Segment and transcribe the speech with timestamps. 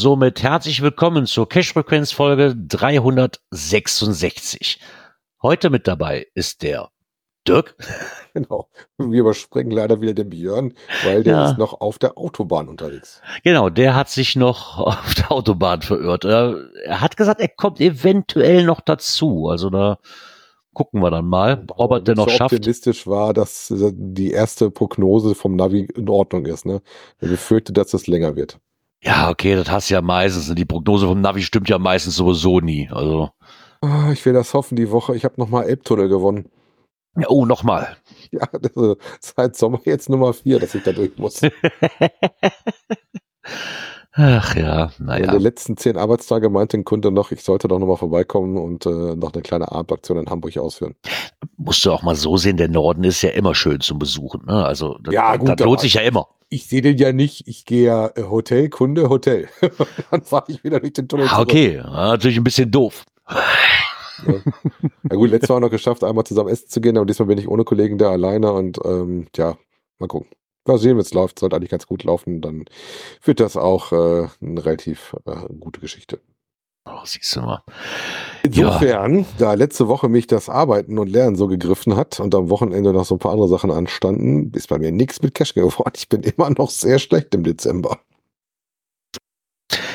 [0.00, 4.80] Somit herzlich willkommen zur Cash-Frequenz-Folge 366.
[5.42, 6.88] Heute mit dabei ist der
[7.46, 7.76] Dirk.
[8.32, 8.68] Genau.
[8.96, 10.72] Wir überspringen leider wieder den Björn,
[11.04, 11.50] weil der Ja.
[11.50, 13.20] ist noch auf der Autobahn unterwegs.
[13.42, 16.24] Genau, der hat sich noch auf der Autobahn verirrt.
[16.24, 16.54] Er,
[16.88, 19.48] hat gesagt, er kommt eventuell noch dazu.
[19.48, 19.98] Also da
[20.74, 22.54] gucken wir dann mal, ob er denn noch so schafft.
[22.54, 26.64] optimistisch war, dass äh, die erste Prognose vom Navi in Ordnung ist.
[26.64, 26.80] Ne?
[27.18, 28.60] Er befürchtet, dass es länger wird.
[29.02, 30.54] Ja, okay, das hast du ja meistens.
[30.54, 32.88] Die Prognose vom Navi stimmt ja meistens sowieso nie.
[32.90, 33.30] Also,
[33.82, 35.16] Ah, Ich will das hoffen, die Woche.
[35.16, 36.50] Ich habe nochmal Elbtunnel gewonnen.
[37.16, 37.96] ja, oh, nochmal.
[38.32, 41.40] Ja, das ist seit Sommer jetzt Nummer vier, dass ich da durch muss.
[44.12, 45.30] Ach ja, In naja.
[45.32, 49.14] den letzten zehn Arbeitstage meinte ein Kunde noch, ich sollte doch nochmal vorbeikommen und äh,
[49.16, 50.94] noch eine kleine Abendaktion in Hamburg ausführen.
[51.56, 54.44] Musst du auch mal so sehen, der Norden ist ja immer schön zum Besuchen.
[54.46, 54.64] Ne?
[54.64, 56.26] Also, das, Ja, gut, das lohnt sich ja immer.
[56.50, 57.46] Ich sehe den ja nicht.
[57.46, 59.48] Ich gehe ja äh, Hotel, Kunde, Hotel.
[60.10, 63.04] Dann fahre ich wieder durch den Tunnel Ah, okay, ja, natürlich ein bisschen doof.
[63.28, 67.38] Ja gut, letztes Mal auch noch geschafft, einmal zusammen essen zu gehen, aber diesmal bin
[67.38, 69.56] ich ohne Kollegen da alleine und ähm, ja,
[69.98, 70.28] mal gucken.
[70.66, 71.38] Mal sehen, wie es läuft.
[71.38, 72.64] Sollte eigentlich ganz gut laufen, dann
[73.24, 76.20] wird das auch äh, eine relativ äh, gute Geschichte.
[76.86, 77.62] Oh, siehst du mal.
[78.44, 78.68] Ja.
[78.68, 82.92] Insofern, da letzte Woche mich das Arbeiten und Lernen so gegriffen hat und am Wochenende
[82.92, 85.92] noch so ein paar andere Sachen anstanden, ist bei mir nichts mit Cash geworden.
[85.96, 88.00] Ich bin immer noch sehr schlecht im Dezember.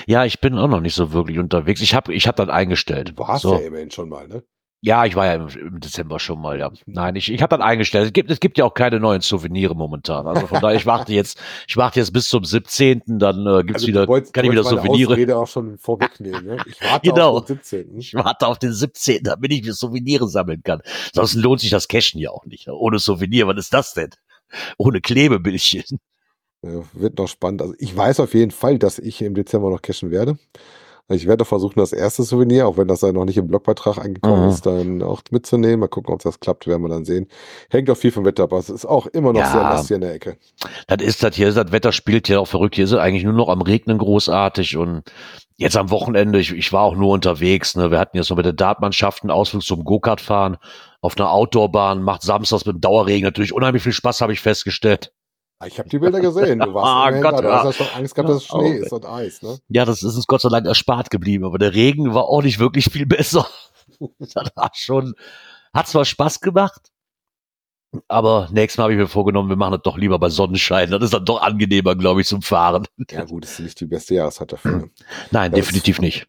[0.07, 1.81] Ja, ich bin auch noch nicht so wirklich unterwegs.
[1.81, 3.09] Ich habe ich hab das eingestellt.
[3.09, 3.55] Du warst so.
[3.55, 4.43] ja immerhin schon mal, ne?
[4.85, 6.71] Ja, ich war ja im, im Dezember schon mal, ja.
[6.85, 8.05] Nein, ich, ich habe das eingestellt.
[8.05, 10.27] Es gibt, es gibt ja auch keine neuen Souvenire momentan.
[10.27, 13.01] Also von daher, ich warte jetzt, ich warte jetzt bis zum 17.
[13.07, 15.13] Dann äh, gibt's Also, wieder, wolltest- kann ich wieder Souvenire.
[15.13, 16.57] Ausrede auch schon vorwegnehmen, ne?
[16.67, 17.29] Ich warte Genau.
[17.39, 17.97] auf den 17.
[17.97, 20.81] Ich warte auf den 17., damit ich mir Souvenire sammeln kann.
[21.13, 22.67] Sonst lohnt sich das Cashen ja auch nicht.
[22.69, 24.11] Ohne Souvenir, was ist das denn?
[24.77, 25.97] Ohne Klebebildchen.
[26.61, 27.63] Ja, wird noch spannend.
[27.63, 30.37] Also ich weiß auf jeden Fall, dass ich im Dezember noch cashen werde.
[31.07, 34.45] Ich werde versuchen, das erste Souvenir, auch wenn das dann noch nicht im Blogbeitrag angekommen
[34.45, 34.49] Mhm.
[34.49, 35.81] ist, dann auch mitzunehmen.
[35.81, 37.27] Mal gucken, ob das klappt, werden wir dann sehen.
[37.69, 38.53] Hängt auch viel vom Wetter ab.
[38.53, 39.51] aber Es ist auch immer noch Ja.
[39.51, 40.37] sehr nass hier in der Ecke.
[40.87, 42.73] Das ist das hier, das Wetter spielt ja auch verrückt.
[42.75, 45.03] Hier ist es eigentlich nur noch am Regnen großartig und
[45.57, 47.75] jetzt am Wochenende, ich, ich war auch nur unterwegs.
[47.75, 47.91] Ne?
[47.91, 50.57] Wir hatten jetzt noch mit der Dartmannschaft einen Ausflug zum Go-Kart fahren
[51.01, 52.01] auf einer Outdoorbahn.
[52.01, 55.11] Macht samstags mit dem Dauerregen natürlich unheimlich viel Spaß, habe ich festgestellt.
[55.65, 56.59] Ich habe die Bilder gesehen.
[56.59, 56.85] Du warst
[57.15, 57.47] Ah, Gott, da.
[57.49, 57.63] Ja.
[57.63, 58.83] hast ja schon Angst gehabt, dass es Schnee oh.
[58.83, 59.41] ist und Eis.
[59.41, 59.57] Ne?
[59.69, 62.59] Ja, das ist uns Gott sei Dank erspart geblieben, aber der Regen war auch nicht
[62.59, 63.47] wirklich viel besser.
[64.19, 65.13] Das war schon,
[65.73, 66.91] hat zwar Spaß gemacht,
[68.09, 70.91] aber nächstes Mal habe ich mir vorgenommen, wir machen das doch lieber bei Sonnenschein.
[70.91, 72.85] Das ist dann doch angenehmer, glaube ich, zum Fahren.
[73.09, 74.71] Ja gut, ist nicht die beste Jahreszeit dafür.
[74.71, 74.89] ne?
[75.31, 76.27] Nein, Das- definitiv nicht.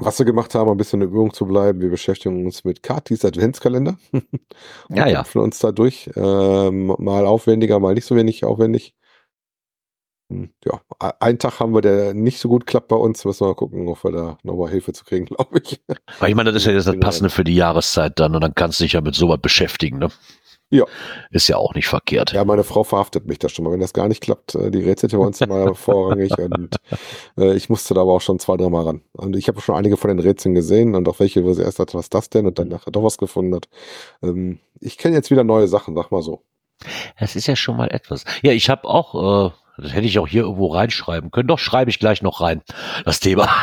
[0.00, 2.82] Was wir gemacht haben, um ein bisschen in Übung zu bleiben, wir beschäftigen uns mit
[2.82, 3.96] Katis Adventskalender.
[4.90, 5.16] Ja, ja.
[5.16, 6.08] kämpfen uns da durch.
[6.16, 8.94] Ähm, mal aufwendiger, mal nicht so wenig aufwendig.
[10.30, 10.80] Hm, Ja,
[11.20, 13.24] einen Tag haben wir, der nicht so gut klappt bei uns.
[13.24, 15.80] Müssen wir mal gucken, ob wir da nochmal Hilfe zu kriegen, glaube ich.
[16.20, 18.54] Weil ich meine, das ist ja jetzt das Passende für die Jahreszeit dann und dann
[18.54, 20.08] kannst du dich ja mit sowas beschäftigen, ne?
[20.70, 20.84] Ja.
[21.30, 22.32] Ist ja auch nicht verkehrt.
[22.32, 23.72] Ja, meine Frau verhaftet mich da schon mal.
[23.72, 26.36] Wenn das gar nicht klappt, äh, die rätselt ja bei uns immer vorrangig.
[26.38, 26.76] Und
[27.38, 29.00] äh, ich musste da aber auch schon zwei, drei Mal ran.
[29.12, 31.78] Und ich habe schon einige von den Rätseln gesehen und auch welche, wo sie erst
[31.78, 32.46] dachte, was das denn?
[32.46, 33.68] Und dann nachher doch was gefunden hat.
[34.22, 36.42] Ähm, ich kenne jetzt wieder neue Sachen, sag mal so.
[37.18, 38.24] Das ist ja schon mal etwas.
[38.42, 41.48] Ja, ich habe auch, äh, das hätte ich auch hier irgendwo reinschreiben können.
[41.48, 42.62] Doch, schreibe ich gleich noch rein,
[43.04, 43.48] das Thema.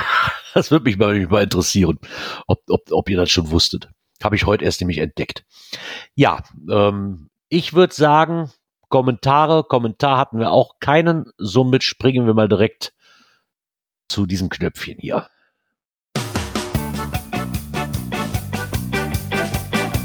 [0.56, 2.00] Das würde mich mal, mich mal interessieren,
[2.48, 3.90] ob, ob, ob ihr das schon wusstet.
[4.24, 5.46] Habe ich heute erst nämlich entdeckt.
[6.16, 8.52] Ja, ähm, ich würde sagen,
[8.90, 11.26] Kommentare, Kommentar hatten wir auch keinen.
[11.38, 12.94] Somit springen wir mal direkt
[14.08, 15.28] zu diesem Knöpfchen hier.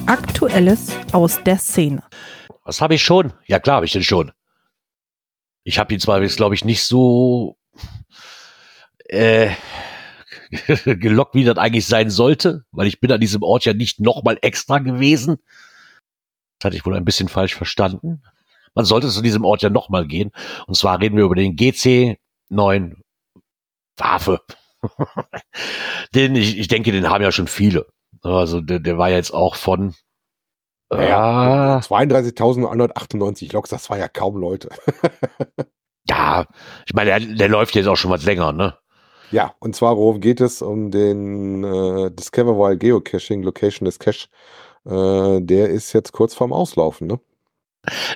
[0.06, 2.02] Aktuelles aus der Szene.
[2.64, 3.32] Was habe ich schon?
[3.46, 4.32] Ja, klar, habe ich den schon.
[5.62, 7.58] Ich habe ihn zwar jetzt, glaube ich, nicht so
[9.08, 9.50] äh,
[10.84, 14.38] gelockt, wie das eigentlich sein sollte, weil ich bin an diesem Ort ja nicht nochmal
[14.42, 15.38] extra gewesen.
[16.58, 18.22] Das hatte ich wohl ein bisschen falsch verstanden.
[18.74, 20.30] Man sollte zu diesem Ort ja nochmal gehen.
[20.66, 22.96] Und zwar reden wir über den GC9
[23.96, 24.40] Waffe.
[26.14, 27.86] den, ich, ich denke, den haben ja schon viele.
[28.22, 29.94] Also der, der war ja jetzt auch von
[30.92, 34.70] Ja, Ja, 32.198 Loks, das war ja kaum Leute.
[36.08, 36.46] ja,
[36.86, 38.76] ich meine, der, der läuft jetzt auch schon was länger, ne?
[39.30, 40.62] Ja, und zwar, worum geht es?
[40.62, 44.28] Um den äh, Discover While Geocaching Location des Cache.
[44.84, 47.20] Äh, der ist jetzt kurz vorm Auslaufen, ne?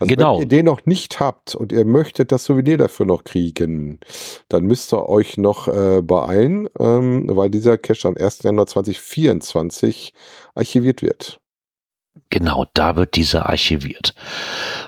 [0.01, 0.35] Also Genau.
[0.35, 3.99] Wenn ihr den noch nicht habt und ihr möchtet das Souvenir dafür noch kriegen,
[4.49, 8.43] dann müsst ihr euch noch äh, beeilen, ähm, weil dieser Cache am 1.
[8.43, 10.13] Januar 2024
[10.55, 11.41] archiviert wird.
[12.31, 14.15] Genau, da wird dieser archiviert.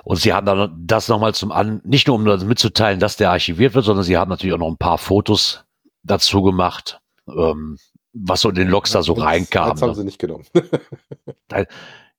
[0.04, 3.30] Und sie haben dann das nochmal zum An, nicht nur um das mitzuteilen, dass der
[3.30, 5.65] archiviert wird, sondern sie haben natürlich auch noch ein paar Fotos
[6.06, 7.78] dazu gemacht, ähm,
[8.12, 9.68] was so in den Logs da so Eins- reinkam.
[9.80, 9.94] haben Ne?
[9.94, 10.44] sie nicht genommen.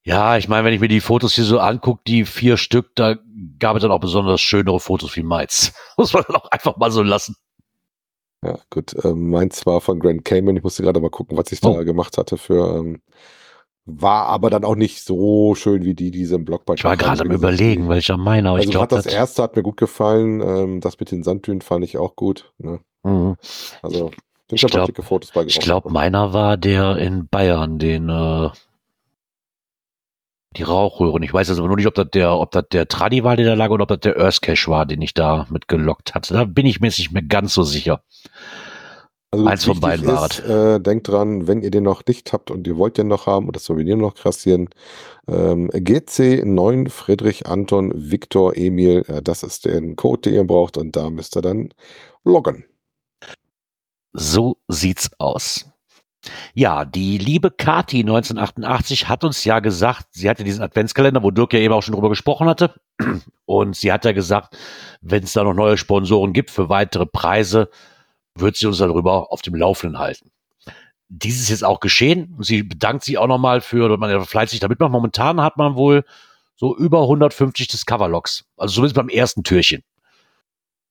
[0.04, 3.18] Ja, ich meine, wenn ich mir die Fotos hier so angucke, die vier Stück, da
[3.60, 5.74] gab es dann auch besonders schönere Fotos wie meins.
[5.98, 7.36] Muss man dann auch einfach mal so lassen.
[8.42, 8.96] Ja, gut.
[9.04, 10.56] Ähm, meins war von Grand Cayman.
[10.56, 11.84] Ich musste gerade mal gucken, was ich da Oh.
[11.84, 12.78] gemacht hatte für.
[12.78, 13.02] Ähm,
[13.86, 16.96] war aber dann auch nicht so schön wie die, die sie im Blogbeitrag Ich war
[16.98, 17.36] gerade am haben.
[17.36, 18.52] Überlegen, welcher meiner.
[18.52, 20.40] Also ich gerade glaube, das erste hat mir gut gefallen.
[20.40, 22.54] Ähm, das mit den Sanddünen fand ich auch gut.
[22.60, 22.80] Ne?
[23.04, 23.36] Mhm.
[23.82, 24.12] Also
[24.52, 28.50] Ich glaub- dicke Fotos bei Ich glaube, meiner war der in Bayern, den äh,
[30.56, 31.22] die Rauchröhren.
[31.24, 33.46] Ich weiß jetzt aber nur nicht, ob das der, ob das der Tradi war, der
[33.46, 36.34] da lag, oder ob das der Earth Cache war, den ich da mit gelockt hatte.
[36.34, 38.02] Da bin ich mir jetzt nicht mehr ganz so sicher.
[39.30, 42.50] Also eins von beiden war ist, äh, denkt dran, wenn ihr den noch nicht habt
[42.50, 44.70] und ihr wollt den noch haben und das Souvenir noch kassieren,
[45.28, 50.78] ähm, GC 9 Friedrich Anton Viktor Emil, äh, das ist der Code, den ihr braucht
[50.78, 51.74] und da müsst ihr dann
[52.24, 52.64] loggen.
[54.14, 55.66] So sieht's aus.
[56.54, 61.54] Ja, die liebe Kati 1988 hat uns ja gesagt, sie hatte diesen Adventskalender, wo Dirk
[61.54, 62.74] ja eben auch schon drüber gesprochen hatte.
[63.46, 64.58] Und sie hat ja gesagt,
[65.02, 67.70] wenn es da noch neue Sponsoren gibt für weitere Preise,
[68.36, 70.32] wird sie uns darüber auf dem Laufenden halten.
[71.10, 72.36] Dies ist jetzt auch geschehen.
[72.40, 74.92] Sie bedankt sich auch nochmal für, dass man ja fleißig damit macht.
[74.92, 76.04] Momentan hat man wohl
[76.56, 78.46] so über 150 Discover-Logs.
[78.58, 79.84] Also zumindest beim ersten Türchen.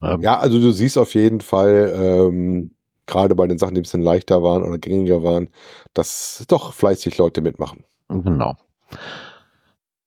[0.03, 2.71] Ähm, Ja, also du siehst auf jeden Fall, ähm,
[3.07, 5.49] gerade bei den Sachen, die ein bisschen leichter waren oder gängiger waren,
[5.95, 7.85] dass doch fleißig Leute mitmachen.
[8.09, 8.57] Genau.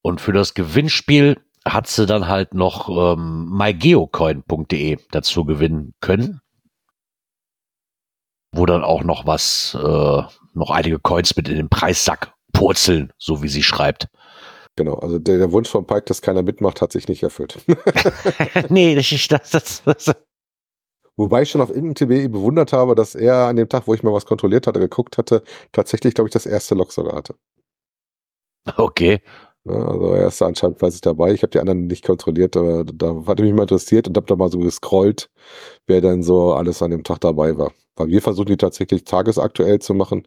[0.02, 6.40] Und für das Gewinnspiel hat sie dann halt noch ähm, mygeocoin.de dazu gewinnen können.
[8.52, 10.22] Wo dann auch noch was, äh,
[10.54, 14.08] noch einige Coins mit in den Preissack purzeln, so wie sie schreibt.
[14.76, 17.58] Genau, also der, der Wunsch von Pike, dass keiner mitmacht, hat sich nicht erfüllt.
[18.68, 20.16] nee, das ist das, das, das.
[21.20, 24.14] Wobei ich schon auf InTB bewundert habe, dass er an dem Tag, wo ich mal
[24.14, 27.34] was kontrolliert hatte, geguckt hatte, tatsächlich, glaube ich, das erste Log sogar hatte.
[28.76, 29.20] Okay.
[29.66, 31.32] Also er ist da anscheinend fleißig dabei.
[31.34, 34.36] Ich habe die anderen nicht kontrolliert, aber da hat mich mal interessiert und habe da
[34.36, 35.30] mal so gescrollt,
[35.86, 37.72] wer dann so alles an dem Tag dabei war.
[37.96, 40.26] Weil wir versuchen die tatsächlich tagesaktuell zu machen.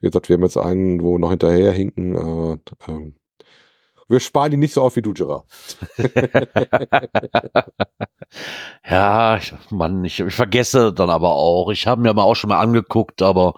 [0.00, 2.16] Wie gesagt, wir haben jetzt einen, wo noch hinterher hinken.
[2.16, 2.58] Äh,
[2.88, 3.14] ähm,
[4.08, 5.44] wir sparen die nicht so auf wie du, Gerard.
[8.88, 11.70] Ja, ich, Mann, ich, ich vergesse dann aber auch.
[11.70, 13.54] Ich habe mir mal auch schon mal angeguckt, aber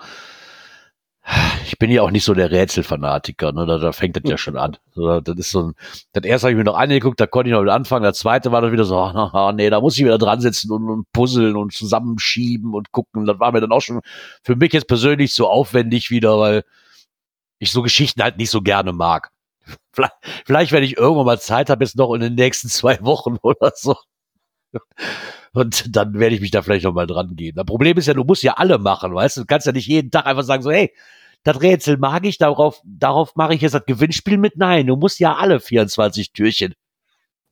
[1.64, 3.66] ich bin ja auch nicht so der Rätselfanatiker, ne?
[3.66, 4.76] Da, da fängt das ja schon an.
[4.94, 5.74] Das ist so ein,
[6.12, 8.04] das erste habe ich mir noch angeguckt, da konnte ich noch mit anfangen.
[8.04, 10.88] Das zweite war dann wieder so, ach, nee, da muss ich wieder dran sitzen und,
[10.88, 13.26] und puzzeln und zusammenschieben und gucken.
[13.26, 14.00] Das war mir dann auch schon
[14.44, 16.62] für mich jetzt persönlich so aufwendig wieder, weil
[17.58, 19.30] ich so Geschichten halt nicht so gerne mag.
[19.96, 23.36] Vielleicht, vielleicht wenn ich irgendwann mal Zeit habe, jetzt noch in den nächsten zwei Wochen
[23.42, 23.96] oder so.
[25.52, 27.54] Und dann werde ich mich da vielleicht noch mal dran gehen.
[27.56, 29.40] Das Problem ist ja, du musst ja alle machen, weißt du?
[29.42, 30.92] Du kannst ja nicht jeden Tag einfach sagen so, hey,
[31.44, 34.56] das Rätsel mag ich, darauf, darauf mache ich jetzt das Gewinnspiel mit.
[34.56, 36.74] Nein, du musst ja alle 24 Türchen.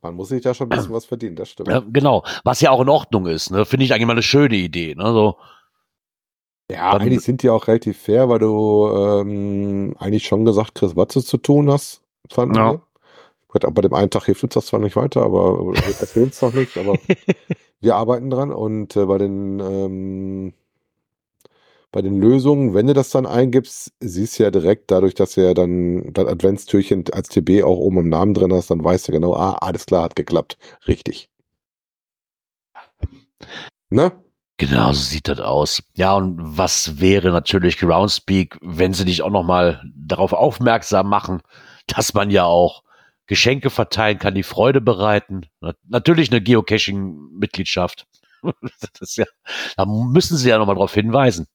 [0.03, 1.71] Man muss sich da schon ein bisschen was verdienen, das stimmt.
[1.71, 2.25] Ja, genau.
[2.45, 3.65] Was ja auch in Ordnung ist, ne?
[3.65, 5.05] Finde ich eigentlich mal eine schöne Idee, ne?
[5.13, 5.39] So,
[6.71, 10.95] Ja, Dann- eigentlich sind die auch relativ fair, weil du ähm, eigentlich schon gesagt kriegst,
[10.97, 12.73] was du zu tun hast, Ja.
[12.73, 12.83] wir.
[13.49, 16.29] Gut, aber bei dem einen Tag hilft uns das zwar nicht weiter, aber wir erzählen
[16.29, 16.99] es noch nicht, aber
[17.81, 20.55] wir arbeiten dran und äh, bei den ähm,
[21.95, 25.45] bei den Lösungen, wenn du das dann eingibst, siehst du ja direkt dadurch, dass du
[25.45, 29.13] ja dann das Adventstürchen als TB auch oben im Namen drin hast, dann weißt du
[29.13, 30.59] genau, ah, alles klar, hat geklappt.
[30.89, 31.29] Richtig.
[33.91, 34.11] Ne?
[34.57, 35.85] Genau, so sieht das aus.
[35.95, 41.43] Ja, und was wäre natürlich Groundspeak, wenn sie dich auch noch mal darauf aufmerksam machen,
[41.87, 42.83] dass man ja auch
[43.27, 45.47] Geschenke verteilen kann, die Freude bereiten.
[45.61, 48.07] Na- Natürlich eine Geocaching-Mitgliedschaft.
[49.17, 49.25] Ja,
[49.79, 51.47] da müssen sie ja noch mal drauf hinweisen.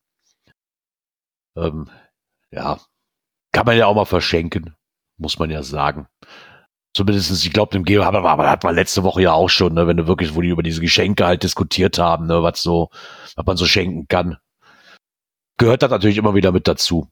[1.56, 1.90] Ähm,
[2.52, 2.80] ja,
[3.54, 4.76] kann man ja auch mal verschenken,
[5.18, 6.08] muss man ja sagen.
[6.96, 9.88] Zumindest, ich glaube, im Geo aber, aber hat man letzte Woche ja auch schon, ne,
[9.88, 12.90] wenn du wirklich, wo die über diese Geschenke halt diskutiert haben, ne, was so,
[13.36, 14.38] was man so schenken kann.
[15.58, 17.10] Gehört das natürlich immer wieder mit dazu.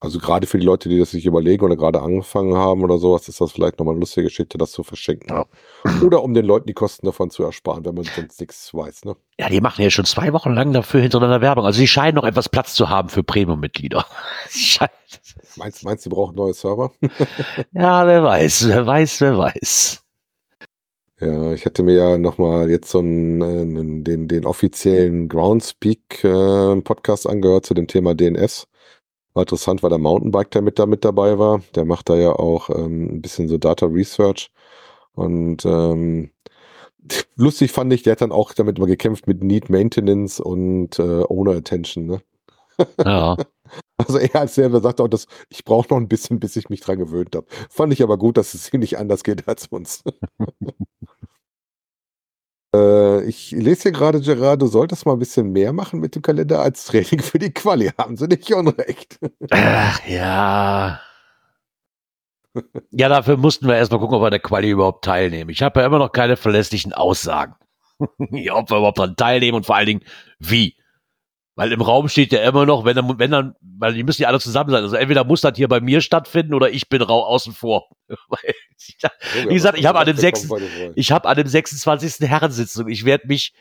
[0.00, 3.28] Also gerade für die Leute, die das sich überlegen oder gerade angefangen haben oder sowas,
[3.28, 5.28] ist das vielleicht nochmal eine lustige Geschichte, das zu verschenken.
[5.28, 5.46] Ja.
[6.04, 9.06] Oder um den Leuten die Kosten davon zu ersparen, wenn man sonst nichts weiß.
[9.06, 9.16] Ne?
[9.40, 11.64] Ja, die machen ja schon zwei Wochen lang dafür hintereinander Werbung.
[11.64, 14.06] Also die scheinen noch etwas Platz zu haben für Premium-Mitglieder.
[15.56, 16.92] Meinst, meinst du, die brauchen neue Server?
[17.72, 20.04] ja, wer weiß, wer weiß, wer weiß.
[21.20, 26.80] Ja, ich hatte mir ja nochmal jetzt so einen, äh, den, den offiziellen Groundspeak äh,
[26.82, 28.68] Podcast angehört zu dem Thema DNS.
[29.34, 31.60] War interessant, weil der Mountainbike der mit da mit dabei war.
[31.74, 34.50] Der macht da ja auch ähm, ein bisschen so Data Research.
[35.12, 36.30] Und ähm,
[37.36, 41.24] lustig fand ich, der hat dann auch damit mal gekämpft mit Need Maintenance und äh,
[41.28, 42.06] Owner Attention.
[42.06, 42.22] Ne?
[43.04, 43.36] Ja.
[43.98, 46.80] Also er als selber sagt auch, dass ich brauche noch ein bisschen, bis ich mich
[46.80, 47.46] dran gewöhnt habe.
[47.68, 50.04] Fand ich aber gut, dass es hier nicht anders geht als uns.
[52.74, 56.22] äh, ich lese hier gerade, Gerard, du solltest mal ein bisschen mehr machen mit dem
[56.22, 57.90] Kalender als Training für die Quali.
[57.98, 59.18] Haben sie nicht unrecht.
[59.50, 61.00] Ach, ja.
[62.90, 65.50] Ja, dafür mussten wir erstmal gucken, ob wir an der Quali überhaupt teilnehmen.
[65.50, 67.54] Ich habe ja immer noch keine verlässlichen Aussagen.
[68.30, 70.04] ja, ob wir überhaupt daran teilnehmen und vor allen Dingen,
[70.38, 70.77] wie.
[71.58, 74.28] Weil im Raum steht ja immer noch, wenn dann, wenn dann, weil die müssen ja
[74.28, 74.84] alle zusammen sein.
[74.84, 77.88] Also entweder muss das hier bei mir stattfinden oder ich bin rau außen vor.
[79.48, 80.46] Wie gesagt, ich habe an dem sechsten-
[80.94, 82.28] ich habe an dem 26.
[82.28, 83.54] Herrensitzung, ich werde mich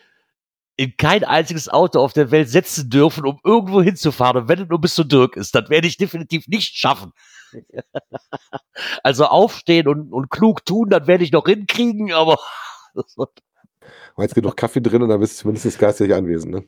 [0.76, 4.44] in kein einziges Auto auf der Welt setzen dürfen, um irgendwo hinzufahren.
[4.44, 7.14] Und wenn es nur bis zu Dirk ist, das werde ich definitiv nicht schaffen.
[9.04, 12.38] also aufstehen und, und klug tun, das werde ich noch hinkriegen, aber
[14.16, 16.64] Meinst genug Kaffee drin und dann bist du zumindest geistig anwesend, ne?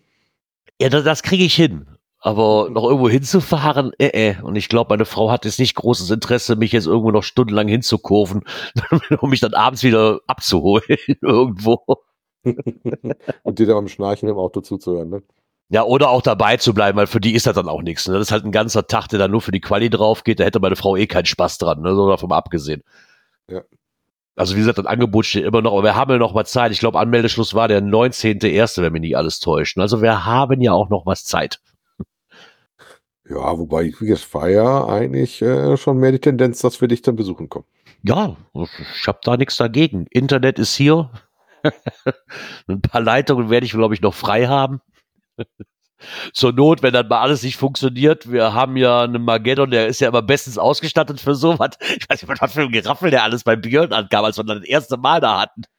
[0.81, 1.87] Ja, das, das kriege ich hin.
[2.21, 4.41] Aber noch irgendwo hinzufahren, äh, äh.
[4.41, 7.69] Und ich glaube, meine Frau hat jetzt nicht großes Interesse, mich jetzt irgendwo noch stundenlang
[7.69, 8.43] hinzukurven,
[9.21, 10.83] um mich dann abends wieder abzuholen
[11.21, 11.81] irgendwo.
[13.43, 15.23] und dir da beim Schnarchen im Auto zuzuhören, ne?
[15.71, 18.07] Ja, oder auch dabei zu bleiben, weil für die ist das dann auch nichts.
[18.07, 18.15] Ne?
[18.15, 20.39] Das ist halt ein ganzer Tag, der dann nur für die Quali drauf geht.
[20.39, 21.93] Da hätte meine Frau eh keinen Spaß dran, ne?
[21.93, 22.81] so davon abgesehen.
[23.47, 23.61] Ja.
[24.39, 26.71] Also wie gesagt, das Angebot steht immer noch, aber wir haben ja noch mal Zeit.
[26.71, 29.77] Ich glaube, Anmeldeschluss war der 19.1., wenn mich nicht alles täuscht.
[29.77, 31.59] Also wir haben ja auch noch was Zeit.
[33.27, 37.01] Ja, wobei ich es war ja eigentlich äh, schon mehr die Tendenz, dass wir dich
[37.01, 37.65] dann besuchen kommen.
[38.01, 40.07] Ja, ich habe da nichts dagegen.
[40.09, 41.11] Internet ist hier.
[42.67, 44.79] Ein paar Leitungen werde ich, glaube ich, noch frei haben.
[46.33, 48.31] Zur Not, wenn dann mal alles nicht funktioniert.
[48.31, 51.71] Wir haben ja einen Mageddon, der ist ja immer bestens ausgestattet für sowas.
[51.81, 54.59] Ich weiß nicht, was für ein Geraffel der alles bei Björn ankam, als wir dann
[54.59, 55.63] das erste Mal da hatten.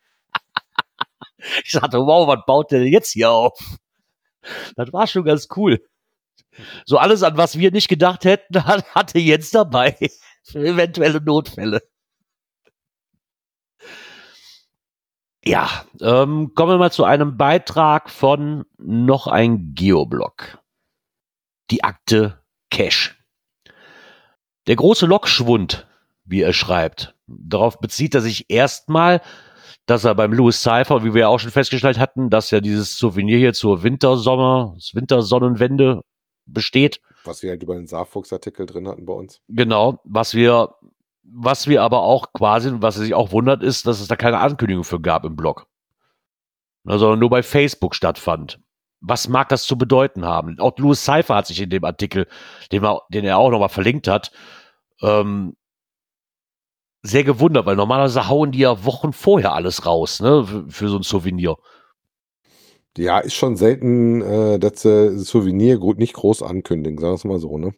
[1.65, 3.59] Ich sagte, wow, was baut der denn jetzt hier auf?
[4.77, 5.81] Das war schon ganz cool.
[6.85, 9.97] So alles, an was wir nicht gedacht hätten, hat- hatte Jens dabei.
[10.43, 11.81] Für eventuelle Notfälle.
[15.45, 20.59] Ja, ähm, kommen wir mal zu einem Beitrag von noch ein Geoblog.
[21.71, 23.15] Die Akte Cache.
[24.67, 25.87] Der große Lokschwund,
[26.25, 29.23] wie er schreibt, darauf bezieht er sich erstmal,
[29.87, 32.97] dass er beim Louis Cypher, wie wir ja auch schon festgestellt hatten, dass ja dieses
[32.97, 36.03] Souvenir hier zur Wintersommer, Wintersonnenwende
[36.47, 37.01] besteht.
[37.25, 39.41] Was wir halt über den Saarfuchs-Artikel drin hatten bei uns.
[39.49, 40.75] Genau, was wir,
[41.23, 44.39] was wir aber auch quasi, was er sich auch wundert, ist, dass es da keine
[44.39, 45.67] Ankündigung für gab im Blog.
[46.85, 48.61] Sondern nur bei Facebook stattfand.
[49.01, 50.59] Was mag das zu bedeuten haben?
[50.59, 52.27] Auch Louis Cypher hat sich in dem Artikel,
[52.73, 54.31] den, wir, den er auch nochmal verlinkt hat,
[55.03, 55.57] ähm,
[57.03, 61.03] sehr gewundert, weil normalerweise hauen die ja Wochen vorher alles raus, ne, für, so ein
[61.03, 61.57] Souvenir.
[62.99, 67.25] Ja, ist schon selten, äh, dass sie Souvenir gut nicht groß ankündigen, sagen wir es
[67.25, 67.73] mal so, ne?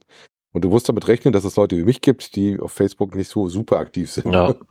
[0.53, 3.31] Und du musst damit rechnen, dass es Leute wie mich gibt, die auf Facebook nicht
[3.31, 4.33] so super aktiv sind.
[4.33, 4.55] Ja.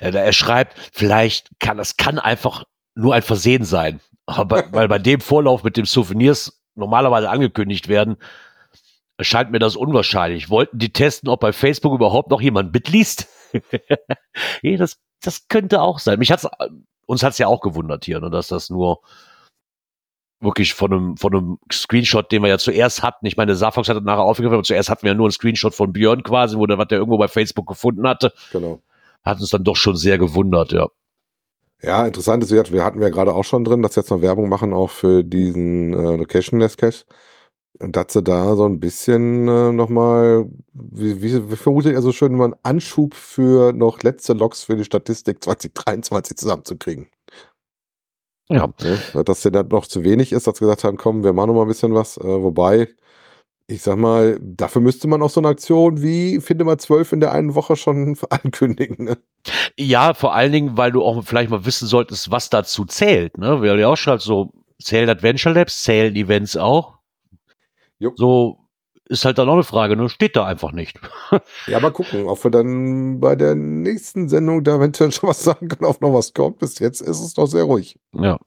[0.00, 4.00] Äh, Er schreibt, vielleicht kann es kann einfach nur ein Versehen sein.
[4.26, 8.16] Aber weil bei dem Vorlauf mit dem Souvenirs normalerweise angekündigt werden,
[9.18, 10.48] erscheint mir das unwahrscheinlich.
[10.50, 13.28] Wollten die testen, ob bei Facebook überhaupt noch jemand mitliest?
[14.62, 16.18] nee, das, das könnte auch sein.
[16.18, 16.48] Mich hat's,
[17.06, 19.02] uns hat's ja auch gewundert hier, ne, dass das nur
[20.40, 23.26] wirklich von einem, von einem Screenshot, den wir ja zuerst hatten.
[23.26, 25.74] Ich meine, Safox hat das nachher aufgegriffen, aber zuerst hatten wir ja nur einen Screenshot
[25.74, 28.80] von Björn quasi, wo der, was der irgendwo bei Facebook gefunden hatte Genau.
[29.22, 30.88] hat uns dann doch schon sehr gewundert, ja.
[31.82, 34.48] Ja, interessant ist, wir hatten ja gerade auch schon drin, dass sie jetzt noch Werbung
[34.50, 37.04] machen auch für diesen äh, Location-Less Cache.
[37.78, 40.44] Und dass sie da so ein bisschen äh, nochmal,
[40.74, 44.76] wie, wie, wie vermutet ihr so schön, mal einen Anschub für noch letzte Logs für
[44.76, 47.08] die Statistik 2023 zusammenzukriegen.
[48.50, 49.24] Ja, Ne?
[49.24, 51.54] Dass der dann noch zu wenig ist, dass sie gesagt haben, komm, wir machen noch
[51.54, 52.16] mal ein bisschen was.
[52.16, 52.88] Äh, wobei,
[53.66, 57.20] ich sag mal, dafür müsste man auch so eine Aktion wie finde mal zwölf in
[57.20, 59.04] der einen Woche schon ankündigen.
[59.04, 59.18] Ne?
[59.78, 63.38] ja, vor allen Dingen, weil du auch vielleicht mal wissen solltest, was dazu zählt.
[63.38, 63.62] Ne?
[63.62, 64.52] Wir haben ja auch schon halt so,
[64.82, 66.98] zählen Adventure Labs, zählen Events auch.
[67.98, 68.12] Jo.
[68.16, 68.58] So,
[69.10, 70.08] ist halt dann auch eine Frage, ne?
[70.08, 70.98] Steht da einfach nicht.
[71.66, 75.68] Ja, mal gucken, ob wir dann bei der nächsten Sendung da eventuell schon was sagen
[75.68, 76.58] können, ob noch was kommt.
[76.58, 77.98] Bis jetzt ist es noch sehr ruhig.
[78.12, 78.38] Ja.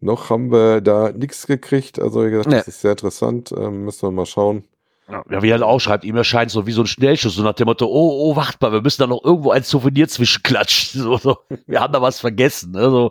[0.00, 1.98] Noch haben wir da nichts gekriegt.
[1.98, 2.56] Also, wie gesagt, Nee.
[2.58, 3.52] das ist sehr interessant.
[3.56, 4.64] Ähm, müssen wir mal schauen.
[5.08, 7.54] Ja, wie er halt auch schreibt, ihm erscheint so wie so ein Schnellschuss, so nach
[7.54, 11.00] dem Motto, oh, oh, wacht mal, wir müssen da noch irgendwo ein Souvenir zwischenklatschen.
[11.02, 11.38] So, so.
[11.66, 12.72] Wir haben da was vergessen.
[12.72, 12.90] Ne?
[12.90, 13.10] So,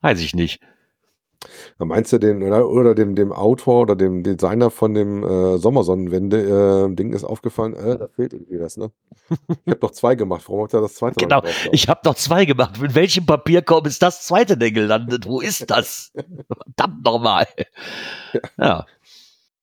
[0.00, 0.60] weiß ich nicht.
[1.78, 7.12] Meinst du den, oder, oder dem, dem Autor oder dem Designer von dem äh, Sommersonnenwende-Ding
[7.12, 8.90] ist aufgefallen, äh, da fehlt irgendwie was, ne?
[9.66, 10.44] Ich habe doch zwei gemacht.
[10.46, 11.42] Warum hat er das zweite Genau.
[11.42, 11.68] drauf?
[11.72, 12.80] Ich habe noch zwei gemacht.
[12.80, 15.26] Mit welchem Papierkorb ist das zweite denn gelandet?
[15.26, 16.12] Wo ist das?
[16.14, 17.46] Verdammt nochmal.
[18.56, 18.86] Ja.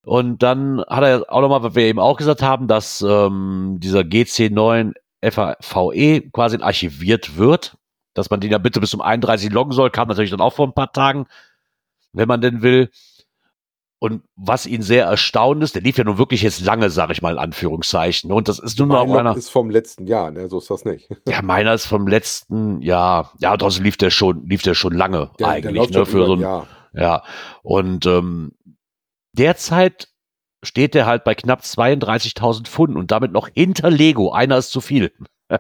[0.05, 4.01] Und dann hat er auch nochmal, was wir eben auch gesagt haben, dass ähm, dieser
[4.01, 4.93] GC9
[5.24, 7.77] FAVE quasi archiviert wird,
[8.13, 10.67] dass man den ja bitte bis zum 31 loggen soll, kam natürlich dann auch vor
[10.67, 11.25] ein paar Tagen,
[12.13, 12.89] wenn man denn will.
[14.00, 17.22] Und was ihn sehr erstaunt ist, der lief ja nun wirklich jetzt lange, sag ich
[17.22, 18.34] mal, in Anführungszeichen.
[18.34, 19.38] Und das ist nun mal Mein auf Log einer.
[19.38, 20.50] ist vom letzten Jahr, ne?
[20.50, 21.10] So ist das nicht.
[21.27, 23.32] Ja, meiner ist vom letzten Jahr.
[23.39, 26.25] Ja, trotzdem lief der schon, lief der schon lange Der, der eigentlich, läuft ne, für
[26.25, 26.67] so ein Jahr.
[26.93, 27.24] ja.
[27.62, 28.51] Und ähm,
[29.32, 30.10] derzeit
[30.63, 34.34] steht der halt bei knapp 32.000 Pfunden und damit noch hinter Lego.
[34.34, 35.13] Einer ist zu viel.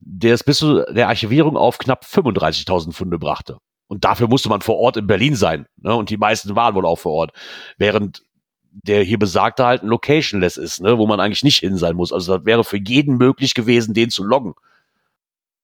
[0.00, 3.56] der ist bis zu der Archivierung auf knapp 35.000 Pfunde brachte.
[3.86, 5.66] Und dafür musste man vor Ort in Berlin sein.
[5.76, 5.94] Ne?
[5.94, 7.32] Und die meisten waren wohl auch vor Ort.
[7.76, 8.22] Während
[8.70, 10.98] der hier besagte halt ein Locationless ist, ne?
[10.98, 12.12] wo man eigentlich nicht hin sein muss.
[12.12, 14.54] Also das wäre für jeden möglich gewesen, den zu loggen.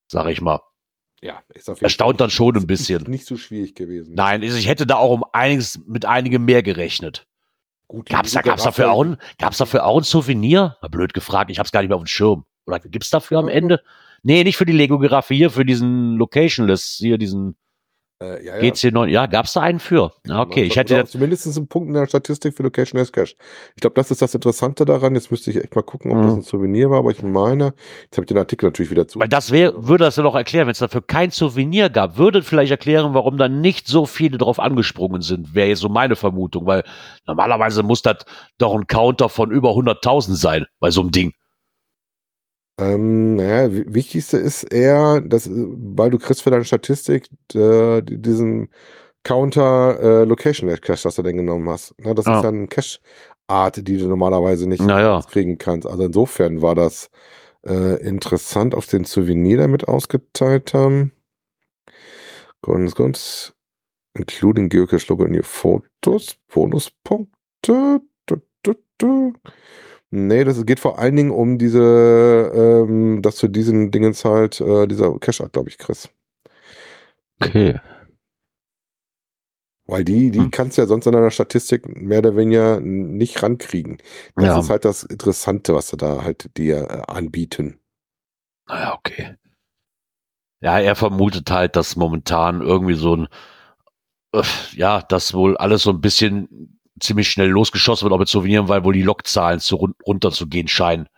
[0.07, 0.61] Sag ich mal.
[1.23, 3.03] Ja, ist auf jeden Erstaunt Fall dann schon ein bisschen.
[3.05, 4.15] Nicht so schwierig gewesen.
[4.15, 7.27] Nein, ich hätte da auch um einiges mit einigem mehr gerechnet.
[7.89, 10.77] Gut, Gab's da, gab's dafür auch ein, gab's dafür auch ein Souvenir?
[10.81, 12.45] Mal blöd gefragt, ich hab's gar nicht mehr auf dem Schirm.
[12.67, 13.49] Oder gibt's dafür am.
[13.49, 13.83] Ende?
[14.23, 17.57] Nee, nicht für die Lego Giraffe, hier für diesen Locationless, hier diesen
[18.23, 18.71] Äh, ja, ja.
[18.71, 19.07] GC9.
[19.07, 20.13] Ja, gab's da einen für?
[20.27, 23.35] Ja, okay, ich hätte zumindest einen Punkt in der Statistik für Location as Cash.
[23.75, 25.15] Ich glaube, das ist das Interessante daran.
[25.15, 26.23] Jetzt müsste ich echt mal gucken, ob Mhm.
[26.25, 27.73] das ein Souvenir war, aber ich meine,
[28.05, 29.19] jetzt habe ich den Artikel natürlich wieder zu.
[29.19, 32.43] weil das wäre, würde das ja noch erklären, wenn es dafür kein Souvenir gab, würde
[32.43, 36.67] vielleicht erklären, warum da nicht so viele drauf angesprungen sind, wäre jetzt so meine Vermutung,
[36.67, 36.85] weil
[37.27, 38.25] normalerweise muss das
[38.59, 41.33] doch ein Counter von über 100.000 sein bei so einem Ding.
[42.79, 48.01] Ähm, naja, wi- wichtigste ist eher, dass, äh, weil du kriegst für deine Statistik äh,
[48.03, 48.69] die- diesen
[49.23, 51.95] Counter äh, Location Cache, das du denn genommen hast.
[51.99, 52.39] Na, das Ah.
[52.39, 55.21] ist ja eine Cache-Art, die du normalerweise nicht Naja.
[55.31, 55.87] kriegen kannst.
[55.87, 57.11] Also insofern war das
[57.67, 61.13] äh, interessant, auf den Souvenir damit ausgeteilt haben.
[62.63, 63.53] Ganz, ganz.
[64.15, 68.01] Including Geocache Logo in your Fotos, Bonuspunkte.
[68.27, 69.33] Du, du, du.
[70.13, 71.79] Nee, das geht vor allen Dingen um diese,
[72.55, 76.11] ähm, dass du diesen Dingens halt, äh, dieser Cache-Art, glaube ich, kriegst.
[77.43, 77.81] Okay.
[79.87, 80.51] Weil die, die Hm.
[80.51, 83.99] kannst du ja sonst in deiner Statistik mehr oder weniger nicht rankriegen.
[84.37, 84.59] Das Ja.
[84.61, 87.81] ist halt das Interessante, was sie da halt dir äh, anbieten.
[88.69, 89.37] Naja, okay.
[90.63, 93.29] Ja, er vermutet halt, dass momentan irgendwie so ein,
[94.33, 94.43] äh,
[94.73, 98.85] ja, dass wohl alles so ein bisschen ziemlich schnell losgeschossen wird, auch mit Souveniren, weil
[98.85, 101.09] wohl die Lockzahlen zu run runterzugehen scheinen.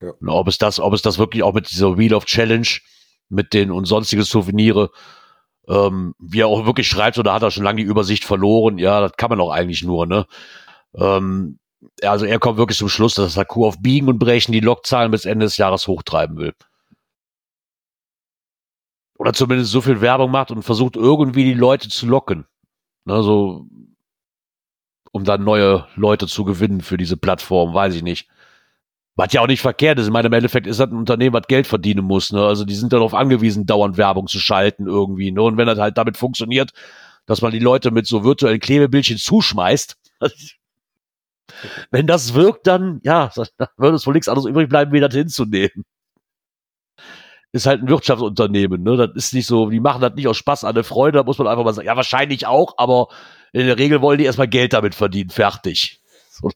[0.00, 0.10] Ja.
[0.20, 2.68] Und ob es das, ob es das wirklich auch mit dieser Wheel of Challenge,
[3.28, 4.90] mit den und sonstige Souvenire,
[5.68, 8.78] ähm, wie er auch wirklich schreibt, oder hat er schon lange die Übersicht verloren?
[8.78, 10.26] Ja, das kann man auch eigentlich nur, ne?
[10.94, 11.58] Ähm,
[12.02, 15.10] also er kommt wirklich zum Schluss, dass das Haku auf Biegen und Brechen die Lockzahlen
[15.10, 16.54] bis Ende des Jahres hochtreiben will.
[19.18, 22.46] Oder zumindest so viel Werbung macht und versucht irgendwie die Leute zu locken.
[23.04, 23.66] Ne, so,
[25.12, 28.28] um dann neue Leute zu gewinnen für diese Plattform, weiß ich nicht.
[29.14, 30.06] Was ja auch nicht verkehrt ist.
[30.06, 32.32] Ich meine, im Endeffekt ist das ein Unternehmen, was Geld verdienen muss.
[32.32, 32.44] Ne?
[32.44, 35.32] Also die sind darauf angewiesen, dauernd Werbung zu schalten irgendwie.
[35.32, 35.42] Ne?
[35.42, 36.72] Und wenn das halt damit funktioniert,
[37.24, 39.96] dass man die Leute mit so virtuellen Klebebildchen zuschmeißt,
[41.90, 45.14] wenn das wirkt, dann, ja, dann würde es wohl nichts anderes übrig bleiben, wie das
[45.14, 45.84] hinzunehmen.
[47.52, 48.96] Ist halt ein Wirtschaftsunternehmen, ne?
[48.96, 51.38] Das ist nicht so, die machen das nicht aus Spaß an der Freude, da muss
[51.38, 53.08] man einfach mal sagen, ja, wahrscheinlich auch, aber
[53.52, 56.02] in der Regel wollen die erstmal Geld damit verdienen, fertig.
[56.30, 56.50] So,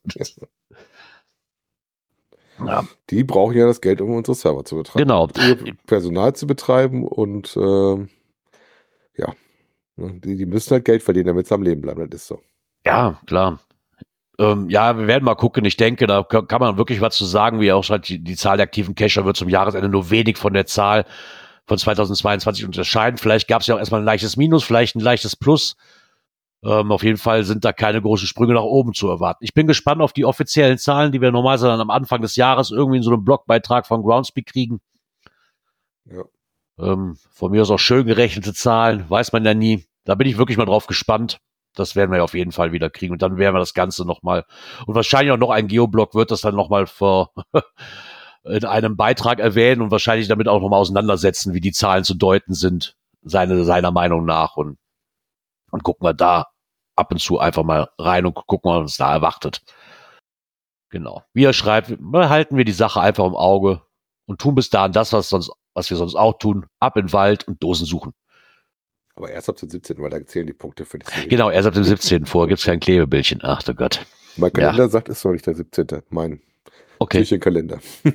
[2.65, 4.99] ja, Die brauchen ja das Geld, um unsere Server zu betreiben.
[5.07, 5.27] genau.
[5.39, 8.09] Ihr Personal zu betreiben und ähm,
[9.17, 9.33] ja,
[9.95, 12.07] ne, die, die müssen halt Geld verdienen, damit sie am Leben bleiben.
[12.09, 12.39] Das ist so.
[12.85, 13.59] Ja, klar.
[14.41, 15.63] Ähm, ja, wir werden mal gucken.
[15.65, 18.57] Ich denke, da kann man wirklich was zu sagen, wie auch schon die, die Zahl
[18.57, 21.05] der aktiven Cacher wird zum Jahresende nur wenig von der Zahl
[21.67, 23.17] von 2022 unterscheiden.
[23.17, 25.75] Vielleicht gab es ja auch erstmal ein leichtes Minus, vielleicht ein leichtes Plus.
[26.63, 29.43] Ähm, auf jeden Fall sind da keine großen Sprünge nach oben zu erwarten.
[29.43, 32.71] Ich bin gespannt auf die offiziellen Zahlen, die wir normalerweise dann am Anfang des Jahres
[32.71, 34.81] irgendwie in so einem Blogbeitrag von Groundspeak kriegen.
[36.05, 36.23] Ja.
[36.79, 39.85] Ähm, von mir aus auch schön gerechnete Zahlen, weiß man ja nie.
[40.03, 41.39] Da bin ich wirklich mal drauf gespannt.
[41.75, 43.13] Das werden wir auf jeden Fall wieder kriegen.
[43.13, 44.45] Und dann werden wir das Ganze nochmal,
[44.85, 47.33] und wahrscheinlich auch noch ein Geoblock wird das dann nochmal vor,
[48.43, 52.53] in einem Beitrag erwähnen und wahrscheinlich damit auch nochmal auseinandersetzen, wie die Zahlen zu deuten
[52.53, 54.57] sind, seine, seiner Meinung nach.
[54.57, 54.77] Und,
[55.71, 56.47] und gucken wir da
[56.95, 59.61] ab und zu einfach mal rein und gucken, was uns da erwartet.
[60.89, 61.23] Genau.
[61.33, 63.81] Wie er schreibt, halten wir die Sache einfach im Auge
[64.25, 67.13] und tun bis dahin das, was, sonst, was wir sonst auch tun, ab in den
[67.13, 68.13] Wald und Dosen suchen.
[69.21, 71.27] Aber erst ab dem 17., weil da zählen die Punkte für die Serie.
[71.27, 72.25] Genau, erst ab dem 17.
[72.25, 73.41] vor gibt's kein Klebebildchen.
[73.43, 74.03] Ach du Gott.
[74.35, 74.89] Mein Kalender ja.
[74.89, 76.01] sagt, es ist noch nicht der 17.
[76.09, 76.41] Mein
[76.97, 77.19] okay.
[77.19, 77.79] Küchenkalender.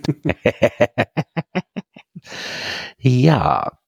[2.99, 3.79] ja.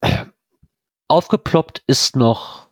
[1.08, 2.68] Aufgeploppt ist noch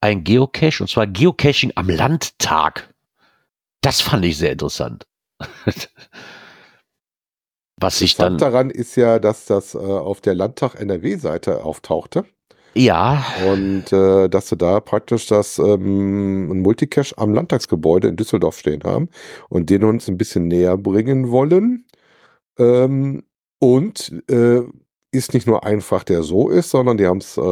[0.00, 2.94] ein Geocache, und zwar Geocaching am Landtag.
[3.82, 5.06] Das fand ich sehr interessant.
[7.76, 12.24] Was ich dann daran ist ja, dass das äh, auf der Landtag NRW-Seite auftauchte.
[12.76, 13.24] Ja.
[13.50, 18.82] Und äh, dass sie da praktisch das ähm, ein Multicache am Landtagsgebäude in Düsseldorf stehen
[18.84, 19.08] haben
[19.48, 21.86] und den uns ein bisschen näher bringen wollen.
[22.58, 23.22] Ähm,
[23.60, 24.62] und äh,
[25.14, 27.42] ist nicht nur einfach, der so ist, sondern die haben es äh,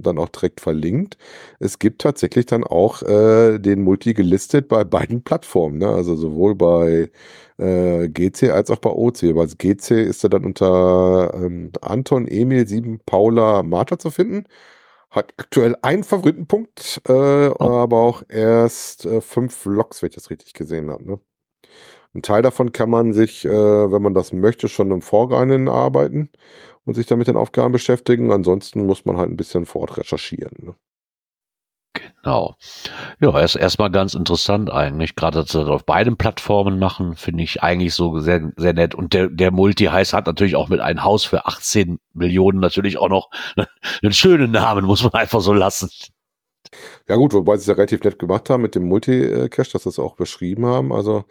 [0.00, 1.18] dann auch direkt verlinkt.
[1.60, 5.88] Es gibt tatsächlich dann auch äh, den Multi gelistet bei beiden Plattformen, ne?
[5.88, 7.10] also sowohl bei
[7.58, 9.34] äh, GC als auch bei OC.
[9.34, 14.44] Bei GC ist er dann unter ähm, Anton, Emil, 7, Paula, Martha zu finden.
[15.10, 17.54] Hat aktuell einen Favoritenpunkt, äh, oh.
[17.58, 21.04] aber auch erst äh, fünf Loks, wenn ich das richtig gesehen habe.
[21.06, 21.20] Ne?
[22.14, 26.30] Ein Teil davon kann man sich, äh, wenn man das möchte, schon im Vorreinen arbeiten
[26.88, 28.32] und sich damit den Aufgaben beschäftigen.
[28.32, 30.56] Ansonsten muss man halt ein bisschen vor Ort recherchieren.
[30.58, 30.74] Ne?
[32.22, 32.56] Genau.
[33.20, 35.14] Ja, ist erstmal ganz interessant eigentlich.
[35.14, 38.94] Gerade, dass sie das auf beiden Plattformen machen, finde ich eigentlich so sehr, sehr nett.
[38.94, 43.10] Und der, der Multi-Heiß hat natürlich auch mit einem Haus für 18 Millionen natürlich auch
[43.10, 43.28] noch
[44.02, 45.90] einen schönen Namen, muss man einfach so lassen.
[47.06, 49.90] Ja gut, wobei sie es ja relativ nett gemacht haben mit dem Multi-Cache, dass sie
[49.90, 50.90] es auch beschrieben haben.
[50.90, 51.26] Also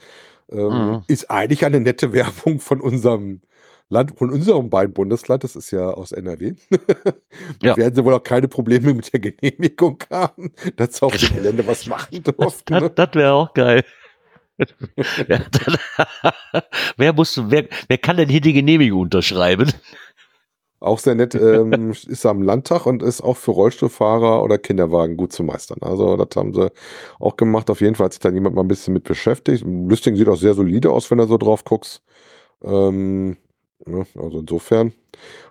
[0.51, 1.03] ähm, mhm.
[1.07, 3.41] ist eigentlich eine nette Werbung von unserem
[3.89, 6.55] Land, von unserem beiden Bundesland, das ist ja aus NRW,
[7.61, 7.77] ja.
[7.77, 11.65] werden sie wohl auch keine Probleme mit der Genehmigung haben, dass sie auf dem Gelände
[11.65, 12.73] was machen durften.
[12.73, 12.89] Das, ne?
[12.89, 13.85] das, das wäre auch geil.
[14.57, 15.77] ja, dann,
[16.97, 19.71] wer muss, wer, wer kann denn hier die Genehmigung unterschreiben?
[20.79, 25.31] Auch sehr nett, ähm, ist am Landtag und ist auch für Rollstuhlfahrer oder Kinderwagen gut
[25.31, 25.79] zu meistern.
[25.81, 26.71] Also das haben sie
[27.19, 27.69] auch gemacht.
[27.71, 29.65] Auf jeden Fall hat sich da jemand mal ein bisschen mit beschäftigt.
[29.65, 32.03] Listing sieht auch sehr solide aus, wenn du so drauf guckst.
[32.63, 33.37] Ähm?
[33.95, 34.93] Also insofern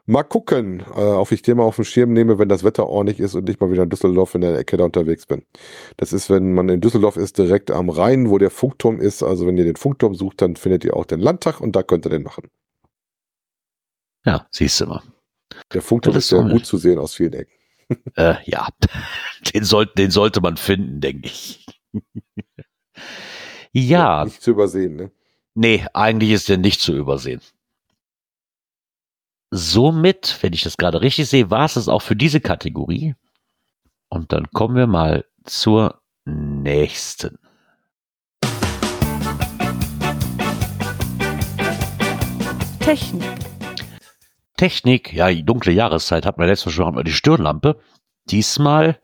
[0.06, 3.20] mal gucken, äh, ob ich den mal auf den Schirm nehme, wenn das Wetter ordentlich
[3.20, 5.44] ist und ich mal wieder in Düsseldorf in der Ecke da unterwegs bin.
[5.96, 9.22] Das ist, wenn man in Düsseldorf ist, direkt am Rhein, wo der Funkturm ist.
[9.22, 12.06] Also wenn ihr den Funkturm sucht, dann findet ihr auch den Landtag und da könnt
[12.06, 12.48] ihr den machen.
[14.24, 15.02] Ja, siehst du mal.
[15.72, 17.52] Der Funkturm ist sehr gut zu sehen aus vielen Ecken.
[18.16, 18.66] Äh, ja,
[19.54, 21.64] den, soll, den sollte man finden, denke ich.
[23.72, 24.24] ja.
[24.24, 25.12] Nicht zu übersehen, ne?
[25.54, 27.40] Nee, eigentlich ist der nicht zu übersehen
[29.50, 33.14] somit, wenn ich das gerade richtig sehe, war es das auch für diese Kategorie.
[34.08, 37.38] Und dann kommen wir mal zur nächsten.
[42.80, 43.24] Technik.
[44.56, 47.78] Technik, ja, die dunkle Jahreszeit hat man letztes Mal schon mal die Stirnlampe.
[48.30, 48.98] Diesmal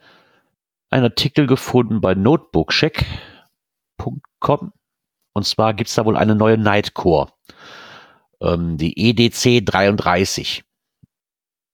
[0.89, 4.73] ein Artikel gefunden bei notebookcheck.com.
[5.35, 7.33] Und zwar gibt es da wohl eine neue Nightcore
[8.43, 10.65] ähm, die EDC 33.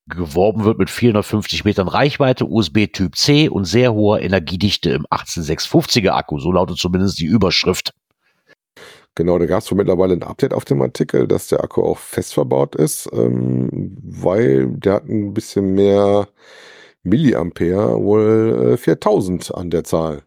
[0.09, 6.11] Geworben wird mit 450 Metern Reichweite, USB Typ C und sehr hoher Energiedichte im 18650er
[6.11, 6.39] Akku.
[6.39, 7.93] So lautet zumindest die Überschrift.
[9.15, 12.35] Genau, da gab es mittlerweile ein Update auf dem Artikel, dass der Akku auch fest
[12.35, 16.29] verbaut ist, ähm, weil der hat ein bisschen mehr
[17.03, 20.23] Milliampere, wohl äh, 4000 an der Zahl.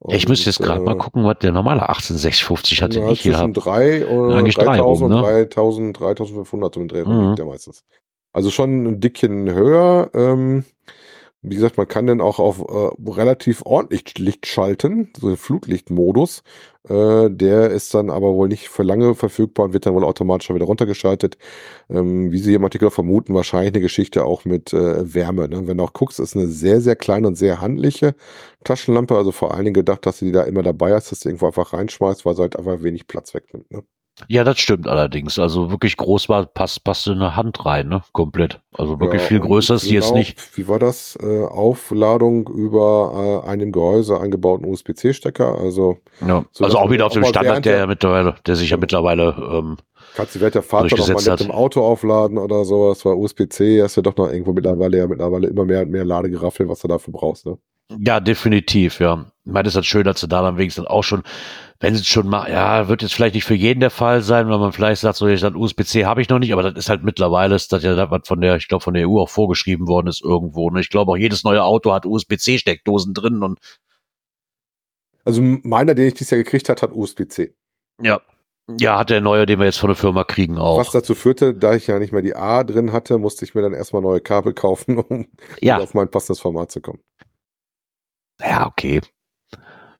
[0.00, 3.20] Und, ich müsste jetzt gerade äh, mal gucken, was der normale 18650 hat, den ich
[3.20, 3.52] hier habe.
[3.52, 7.34] 3 oder 3000 und 3000, 3500 zum Dreh mhm.
[7.34, 7.84] der meistens.
[8.32, 10.10] Also schon ein Dickchen höher.
[10.14, 10.64] Ähm,
[11.42, 16.42] wie gesagt, man kann dann auch auf äh, relativ ordentlich Licht schalten, so Flutlichtmodus.
[16.88, 20.50] Äh, der ist dann aber wohl nicht für lange verfügbar und wird dann wohl automatisch
[20.50, 21.38] wieder runtergeschaltet.
[21.90, 25.48] Ähm, wie Sie im Artikel vermuten, wahrscheinlich eine Geschichte auch mit äh, Wärme.
[25.48, 25.66] Ne?
[25.66, 28.14] Wenn du auch guckst, ist eine sehr, sehr kleine und sehr handliche
[28.64, 29.16] Taschenlampe.
[29.16, 31.46] Also vor allen Dingen gedacht, dass du die da immer dabei hast, dass du irgendwo
[31.46, 33.70] einfach reinschmeißt, weil sie halt einfach wenig Platz wegnimmt.
[33.70, 33.82] Ne?
[34.26, 35.38] Ja, das stimmt allerdings.
[35.38, 38.02] Also wirklich groß war, passt, in eine Hand rein, ne?
[38.12, 38.60] Komplett.
[38.72, 40.56] Also wirklich ja, viel größer ist die jetzt genau, nicht.
[40.56, 41.16] Wie war das?
[41.22, 45.58] Äh, Aufladung über äh, einem Gehäuse eingebauten USB-C-Stecker.
[45.58, 46.44] Also, ja.
[46.60, 49.76] also auch wieder auf dem Standard, der mittlerweile, der sich ja mittlerweile ähm,
[50.14, 53.82] Kannst du während der Fahrt auch mal mit dem Auto aufladen oder sowas, weil USB-C
[53.82, 56.88] hast du doch noch irgendwo mittlerweile ja mittlerweile immer mehr und mehr Ladegeraffel, was du
[56.88, 57.58] dafür brauchst, ne?
[57.90, 59.26] Ja, definitiv, ja.
[59.44, 61.22] Ich meine, das ist halt schön, dass sie da dann wenigstens auch schon,
[61.80, 64.48] wenn sie es schon mal, ja, wird jetzt vielleicht nicht für jeden der Fall sein,
[64.50, 66.90] weil man vielleicht sagt, so, ich sag, USB-C habe ich noch nicht, aber das ist
[66.90, 69.30] halt mittlerweile, ist das ja das, was von der, ich glaube, von der EU auch
[69.30, 70.68] vorgeschrieben worden ist irgendwo.
[70.70, 70.80] Ne?
[70.80, 73.58] Ich glaube, auch jedes neue Auto hat USB-C-Steckdosen drin und
[75.24, 77.54] Also meiner, den ich dieses Jahr gekriegt hat, hat USB-C.
[78.02, 78.20] ja,
[78.76, 80.78] ja, hat der neue, den wir jetzt von der Firma kriegen, auch.
[80.78, 83.62] Was dazu führte, da ich ja nicht mehr die A drin hatte, musste ich mir
[83.62, 85.26] dann erstmal neue Kabel kaufen, um
[85.62, 87.00] ja, auf mein passendes Format zu kommen.
[88.40, 89.00] Ja, okay.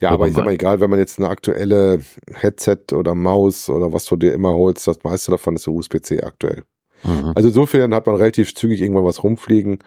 [0.00, 2.00] Ja, aber ich sag mal, egal, wenn man jetzt eine aktuelle
[2.32, 6.22] Headset oder Maus oder was du dir immer holst, das meiste davon ist so USB-C
[6.22, 6.62] aktuell.
[7.02, 7.32] Mhm.
[7.34, 9.78] Also insofern hat man relativ zügig irgendwann was rumfliegen.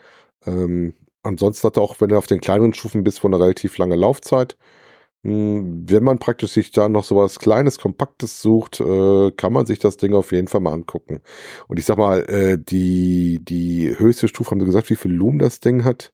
[0.46, 3.78] Ähm, ansonsten hat er auch, wenn du auf den kleineren Stufen bist, wohl eine relativ
[3.78, 4.58] lange Laufzeit.
[5.24, 9.80] Hm, Wenn man praktisch sich da noch sowas Kleines, Kompaktes sucht, äh, kann man sich
[9.80, 11.22] das Ding auf jeden Fall mal angucken.
[11.68, 15.40] Und ich sag mal, äh, die, die höchste Stufe, haben sie gesagt, wie viel Lumen
[15.40, 16.14] das Ding hat?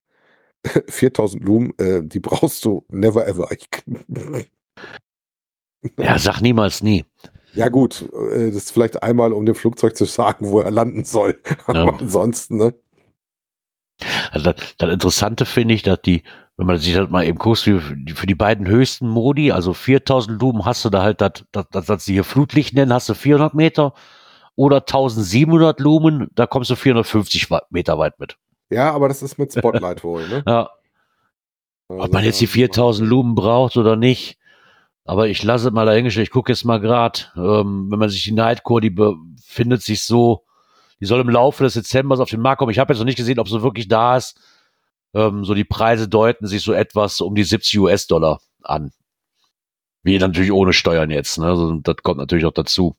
[0.88, 3.50] 4000 Lumen, äh, die brauchst du never ever.
[3.52, 3.68] Ich,
[6.00, 7.06] Ja, sag niemals nie.
[7.54, 8.02] ja gut,
[8.32, 11.40] äh, das ist vielleicht einmal, um dem Flugzeug zu sagen, wo er landen soll.
[11.68, 11.94] Aber Ja.
[12.00, 12.74] ansonsten, ne?
[14.32, 16.24] Also das, das Interessante finde ich, dass die,
[16.58, 19.74] wenn man sich das mal eben guckt, für, die- für die beiden höchsten Modi, also
[19.74, 23.14] 4000 Lumen hast du da halt, das, das, das, sie hier Flutlicht nennen, hast du
[23.14, 23.94] 400 Meter
[24.56, 28.38] oder 1700 Lumen, da kommst du 450 wa- Meter weit mit.
[28.70, 30.44] Ja, aber das ist mit Spotlight wohl, ne?
[30.48, 30.70] Ja,
[31.90, 34.38] Also, ob man jetzt die ähm, 4000 Lumen braucht oder nicht,
[35.06, 38.24] aber ich lasse es mal dahingestellt, ich gucke jetzt mal grad, ähm, wenn man sich
[38.24, 40.44] die Nightcore, die befindet sich so,
[41.00, 42.72] die soll im Laufe des Dezembers auf den Markt kommen.
[42.72, 44.40] Ich habe jetzt noch nicht gesehen, ob sie wirklich da ist.
[45.14, 48.92] Ähm, so die Preise deuten sich so etwas um die 70 US-Dollar an.
[50.04, 51.38] Wie natürlich ohne Steuern jetzt.
[51.38, 51.46] Ne?
[51.46, 52.96] Also, das kommt natürlich auch dazu.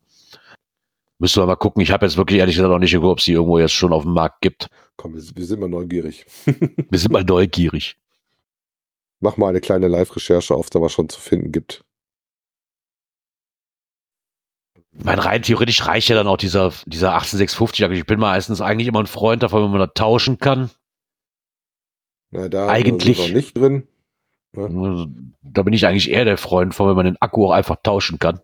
[1.19, 1.83] Müssen wir mal gucken.
[1.83, 3.93] Ich habe jetzt wirklich ehrlich gesagt noch nicht geguckt, ob es die irgendwo jetzt schon
[3.93, 4.69] auf dem Markt gibt.
[4.97, 6.27] Komm, wir, wir sind mal neugierig.
[6.47, 7.97] Wir sind mal neugierig.
[9.21, 11.85] Mach mal eine kleine Live-Recherche auf, da was schon zu finden gibt.
[14.93, 17.85] Mein rein theoretisch reicht ja dann auch dieser, dieser 18650.
[17.85, 20.71] Also Ich bin meistens eigentlich immer ein Freund davon, wenn man das tauschen kann.
[22.31, 23.87] Na, da Eigentlich- noch nicht drin.
[24.57, 25.07] Also,
[25.43, 28.19] Da bin ich eigentlich eher der Freund von, wenn man den Akku auch einfach tauschen
[28.19, 28.41] kann.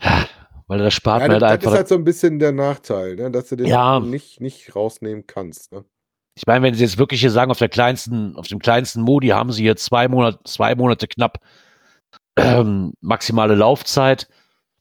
[0.00, 0.26] Ja,
[0.66, 1.70] Weil das spart Ja, das, halt das einfach.
[1.72, 3.30] ist halt so ein bisschen der Nachteil, ne?
[3.30, 3.96] dass du den Ja.
[3.98, 5.72] Akku nicht, nicht rausnehmen kannst.
[5.72, 5.84] Ne?
[6.36, 9.28] Ich meine, wenn Sie jetzt wirklich hier sagen, auf der kleinsten, auf dem kleinsten Modi
[9.28, 11.38] haben Sie hier zwei Monate, zwei Monate knapp
[12.36, 14.28] ähm, maximale Laufzeit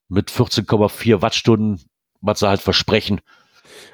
[0.10, 1.82] mit 14,4 Wattstunden,
[2.22, 3.22] was sie halt versprechen.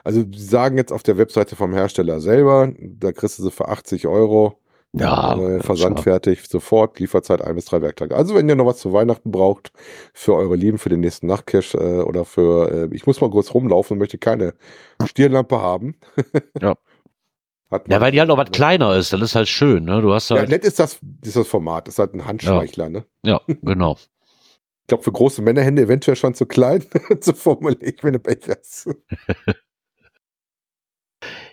[0.04, 3.68] Also sie sagen jetzt auf der Webseite vom Hersteller selber, da kriegst du sie für
[3.68, 4.60] 80 Euro
[4.94, 8.16] Ja, äh, versandfertig, sofort, Lieferzeit ein bis drei Werktage.
[8.16, 9.72] Also wenn ihr noch was zu Weihnachten braucht,
[10.14, 13.54] für eure Lieben, für den nächsten Nachtcash äh, oder für, äh, ich muss mal kurz
[13.54, 14.56] rumlaufen und möchte keine
[15.06, 15.96] Stirnlampe haben.
[16.62, 16.76] Ja.
[17.88, 20.02] Ja, weil die halt auch was kleiner ist, das ist halt schön, ne?
[20.02, 23.06] Du hast Ja, halt, nett ist das, ist das Format, ist halt ein Handschmeichler, ne?
[23.24, 23.96] ja, genau.
[24.82, 26.84] Ich glaube, für große Männerhände eventuell schon zu klein,
[27.22, 28.90] zu formulieren, wenn du Pech hast.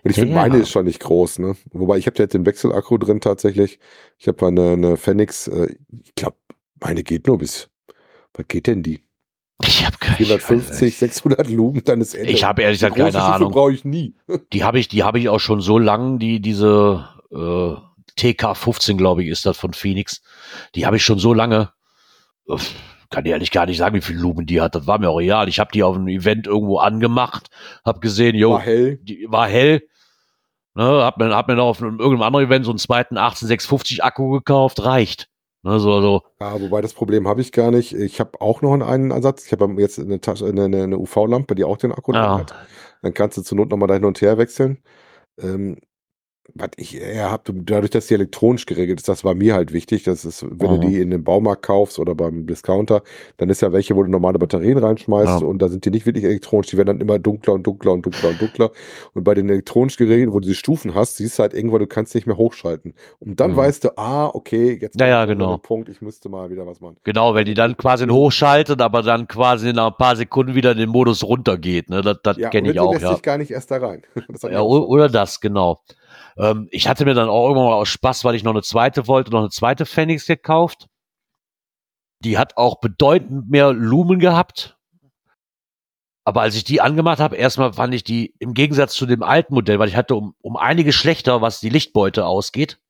[0.06, 0.40] Und ich finde, Ja.
[0.42, 1.56] meine ist schon nicht groß, ne?
[1.72, 3.80] Wobei ich habe jetzt den Wechselakku drin tatsächlich.
[4.18, 6.36] Ich habe eine, eine Phoenix, äh, ich glaube,
[6.80, 7.68] meine geht nur bis,
[8.34, 9.00] was geht denn die?
[9.64, 12.30] Ich habe keine 450, 600 Lumen, dann ist Ende.
[12.30, 13.50] Ich habe ehrlich gesagt keine Ahnung.
[13.52, 14.14] brauche ich nie.
[14.52, 17.74] Die habe ich, die habe ich auch schon so lang, die, diese äh,
[18.20, 20.22] TK15, glaube ich, ist das von Phoenix.
[20.76, 21.72] Die habe ich schon so lange.
[22.46, 22.70] Uff,
[23.10, 24.74] Kann dir ehrlich gar nicht sagen, wie viel Lumen die hat.
[24.74, 25.48] Das war mir auch real.
[25.48, 27.48] Ich habe die auf einem Event irgendwo angemacht,
[27.84, 28.98] habe gesehen, jo, War hell.
[29.02, 29.82] die war hell.
[30.76, 34.04] Ne, hab mir, hab mir noch auf einem, irgendeinem anderen Event so einen zweiten 18650
[34.04, 35.30] Akku gekauft, reicht.
[35.62, 36.22] Ne, so, so.
[36.38, 37.94] Ja, wobei das Problem habe ich gar nicht.
[37.94, 39.46] Ich habe auch noch einen Ersatz.
[39.46, 42.38] Ich habe jetzt eine, Tasche, eine, eine, UV-Lampe, die auch den Akku Ja.
[42.38, 42.54] hat.
[43.00, 44.82] Dann kannst du zur Not nochmal da hin und her wechseln.
[45.40, 45.78] Ähm,
[46.54, 50.04] was ich eher habe, dadurch, dass die elektronisch geregelt ist, das war mir halt wichtig.
[50.04, 50.80] Das ist, wenn Mhm.
[50.80, 53.02] du die in den Baumarkt kaufst oder beim Discounter,
[53.36, 55.46] dann ist ja welche, wo du normale Batterien reinschmeißt Ja.
[55.46, 56.68] und da sind die nicht wirklich elektronisch.
[56.68, 58.70] Die werden dann immer dunkler und dunkler und dunkler und dunkler.
[59.14, 61.86] Und bei den elektronisch geregelten, wo du die Stufen hast, siehst du halt irgendwann, du
[61.86, 62.94] kannst nicht mehr hochschalten.
[63.18, 63.56] Und dann Mhm.
[63.56, 65.58] weißt du, ah, okay, jetzt Ja, ja, genau.
[65.58, 66.96] Punkt, ich müsste mal wieder was machen.
[67.04, 70.78] Genau, wenn die dann quasi hochschaltet, aber dann quasi nach ein paar Sekunden wieder in
[70.78, 71.90] den Modus runtergeht.
[71.90, 73.12] Ne, das das Ja, kenne ich auch, lässt ja.
[73.14, 74.02] sich gar nicht erst da rein.
[74.28, 75.80] Das Ja, oder das, genau.
[76.36, 79.06] Ähm, ich hatte mir dann auch irgendwann mal aus Spaß, weil ich noch eine zweite
[79.06, 80.88] wollte, noch eine zweite Phoenix gekauft.
[82.24, 84.76] Die hat auch bedeutend mehr Lumen gehabt.
[86.24, 89.54] Aber als ich die angemacht habe, erstmal fand ich die im Gegensatz zu dem alten
[89.54, 92.80] Modell, weil ich hatte um, um einige schlechter, was die Lichtbeute ausgeht.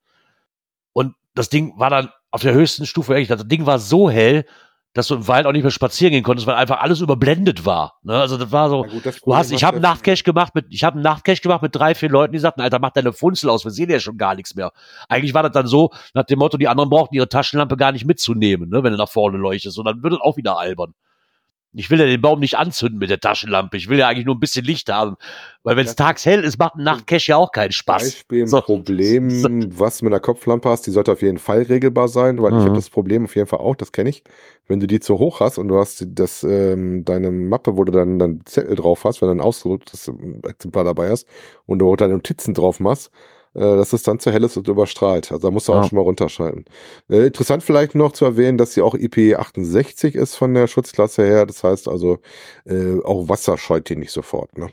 [0.94, 4.46] Und das Ding war dann auf der höchsten Stufe, ehrlich, das Ding war so hell,
[4.96, 7.98] dass du im Wald auch nicht mehr spazieren gehen konntest, weil einfach alles überblendet war.
[8.02, 8.18] Ne?
[8.18, 10.84] Also das war so, gut, das du hast, ich habe einen Nachtcash gemacht mit, ich
[10.84, 13.64] habe einen Nachtcash gemacht mit drei, vier Leuten, die sagten, Alter, mach deine Funzel aus,
[13.64, 14.72] wir sehen ja schon gar nichts mehr.
[15.10, 18.06] Eigentlich war das dann so, nach dem Motto, die anderen brauchten ihre Taschenlampe gar nicht
[18.06, 19.78] mitzunehmen, ne, wenn du nach vorne leuchtest.
[19.78, 20.94] Und dann wird es auch wieder albern.
[21.78, 23.76] Ich will ja den Baum nicht anzünden mit der Taschenlampe.
[23.76, 25.16] Ich will ja eigentlich nur ein bisschen Licht haben.
[25.62, 28.02] Weil wenn es tags hell ist, macht ein Nachtcash ja auch keinen Spaß.
[28.02, 28.60] Beispiel ein So.
[28.60, 32.58] Problem, was mit einer Kopflampe hast, die sollte auf jeden Fall regelbar sein, weil ich
[32.58, 32.68] Mhm.
[32.68, 34.22] habe das Problem auf jeden Fall auch, das kenne ich.
[34.68, 37.92] Wenn du die zu hoch hast und du hast das, ähm, deine Mappe, wo du
[37.92, 40.10] dann, dann Zettel drauf hast, wenn du ein ausgedrucktes
[40.44, 41.26] Exemplar dabei hast
[41.66, 43.10] und du deine Notizen drauf machst,
[43.60, 45.32] dass es dann zu hell ist und überstrahlt.
[45.32, 45.88] Also da musst du auch Ja.
[45.88, 46.64] schon mal runterschalten.
[47.08, 51.46] Äh, interessant vielleicht noch zu erwähnen, dass sie auch IP68 ist von der Schutzklasse her.
[51.46, 52.18] Das heißt also,
[52.64, 54.56] äh, auch Wasser scheut die nicht sofort.
[54.58, 54.68] Ne?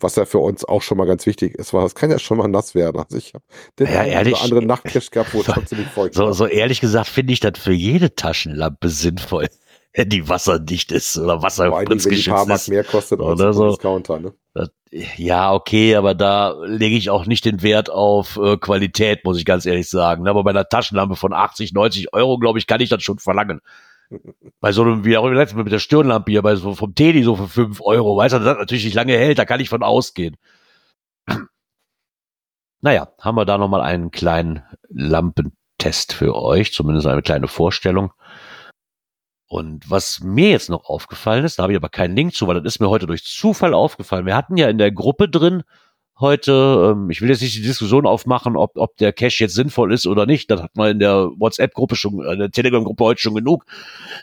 [0.00, 2.36] Was ja für uns auch schon mal ganz wichtig ist, weil es kann ja schon
[2.36, 2.98] mal nass werden.
[3.00, 3.44] Also ich habe
[3.78, 4.34] den Ja, ehrlich.
[4.34, 7.40] oder anderen Nachtcash gehabt, wo es trotzdem nicht feucht So, so ehrlich gesagt finde ich
[7.40, 9.48] das für jede Taschenlampe sinnvoll,
[9.94, 11.42] wenn die wasserdicht ist oder
[12.46, 12.68] Mark ist.
[12.68, 13.68] mehr kostet als Oder ein so.
[13.70, 14.18] Discounter.
[14.18, 14.34] Ne?
[14.52, 19.38] Das, ja, okay, aber da lege ich auch nicht den Wert auf äh, Qualität, muss
[19.38, 20.28] ich ganz ehrlich sagen.
[20.28, 23.60] Aber bei einer Taschenlampe von 80, 90 Euro, glaube ich, kann ich das schon verlangen.
[24.60, 27.36] Bei so einem, wie auch Mal mit der Stirnlampe hier, bei so vom Teddy so
[27.36, 30.36] für 5 Euro, weißt du, das natürlich nicht lange hält, da kann ich von ausgehen.
[32.80, 38.12] Naja, haben wir da nochmal einen kleinen Lampentest für euch, zumindest eine kleine Vorstellung.
[39.46, 42.60] Und was mir jetzt noch aufgefallen ist, da habe ich aber keinen Link zu, weil
[42.60, 44.26] das ist mir heute durch Zufall aufgefallen.
[44.26, 45.62] Wir hatten ja in der Gruppe drin
[46.18, 49.92] heute, ähm, ich will jetzt nicht die Diskussion aufmachen, ob, ob der Cache jetzt sinnvoll
[49.92, 50.50] ist oder nicht.
[50.50, 53.64] Das hat man in der WhatsApp-Gruppe schon, in der Telegram-Gruppe heute schon genug.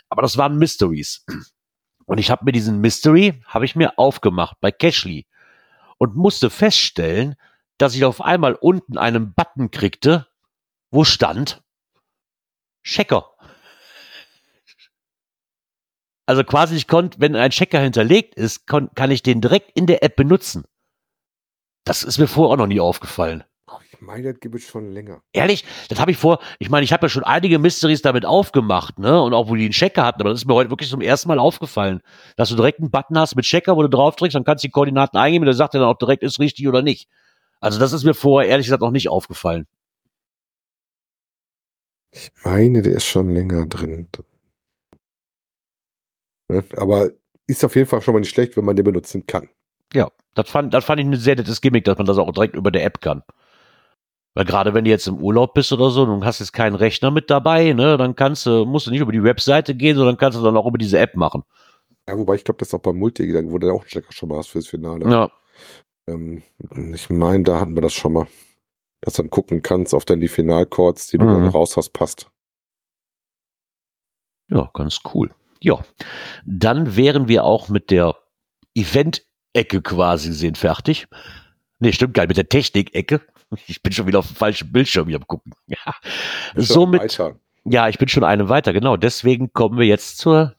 [0.08, 1.24] Aber das waren Mysteries.
[2.06, 5.26] Und ich habe mir diesen Mystery, habe ich mir aufgemacht bei Cashly
[5.98, 7.36] und musste feststellen,
[7.78, 10.26] dass ich auf einmal unten einen Button kriegte,
[10.90, 11.62] wo stand
[12.82, 13.31] Checker.
[16.32, 20.02] Also quasi, ich konnte, wenn ein Checker hinterlegt ist, kann ich den direkt in der
[20.02, 20.64] App benutzen.
[21.84, 23.44] Das ist mir vorher auch noch nie aufgefallen.
[23.92, 25.20] Ich meine, das gibt es schon länger.
[25.34, 28.98] Ehrlich, das habe ich vor, ich meine, ich habe ja schon einige Mysteries damit aufgemacht,
[28.98, 29.20] ne?
[29.20, 31.28] Und auch wo die einen Checker hatten, aber das ist mir heute wirklich zum ersten
[31.28, 32.00] Mal aufgefallen,
[32.36, 34.68] dass du direkt einen Button hast mit Checker, wo du drauf drückst, dann kannst du
[34.68, 37.10] die Koordinaten eingeben und der sagt dir dann auch direkt, ist richtig oder nicht.
[37.60, 39.66] Also das ist mir vorher ehrlich gesagt noch nicht aufgefallen.
[42.10, 44.08] Ich meine, der ist schon länger drin.
[46.52, 46.64] Ne?
[46.76, 47.10] Aber
[47.46, 49.48] ist auf jeden Fall schon mal nicht schlecht, wenn man den benutzen kann.
[49.92, 52.56] Ja, das fand, das fand ich ein sehr nettes Gimmick, dass man das auch direkt
[52.56, 53.22] über der App kann.
[54.34, 57.10] Weil gerade wenn du jetzt im Urlaub bist oder so, und hast jetzt keinen Rechner
[57.10, 60.38] mit dabei, ne, dann kannst du, musst du nicht über die Webseite gehen, sondern kannst
[60.38, 61.42] du dann auch über diese App machen.
[62.08, 64.30] Ja, wobei ich glaube, das ist auch beim Multi, wurde ja auch ein Checker schon
[64.30, 65.08] mal hast fürs Finale.
[65.10, 65.30] Ja,
[66.08, 66.42] Ähm,
[66.94, 68.26] ich meine, da hatten wir das schon mal.
[69.02, 71.28] Dass du dann gucken kannst, ob dann die Finalchords, die du Mhm.
[71.42, 72.30] dann raus hast, passt.
[74.48, 75.30] ja, ganz cool.
[75.62, 75.84] Ja,
[76.44, 78.16] dann wären wir auch mit der
[78.74, 81.06] Event-Ecke quasi gesehen fertig.
[81.78, 83.20] Nee, stimmt gar nicht, mit der Technik-Ecke.
[83.66, 85.52] Ich bin schon wieder auf dem falschen Bildschirm hier am gucken.
[85.66, 85.94] Ja.
[86.56, 87.18] Somit,
[87.64, 88.96] ja, ich bin schon eine weiter, genau.
[88.96, 90.56] Deswegen kommen wir jetzt zur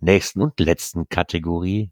[0.00, 1.90] nächsten und letzten Kategorie.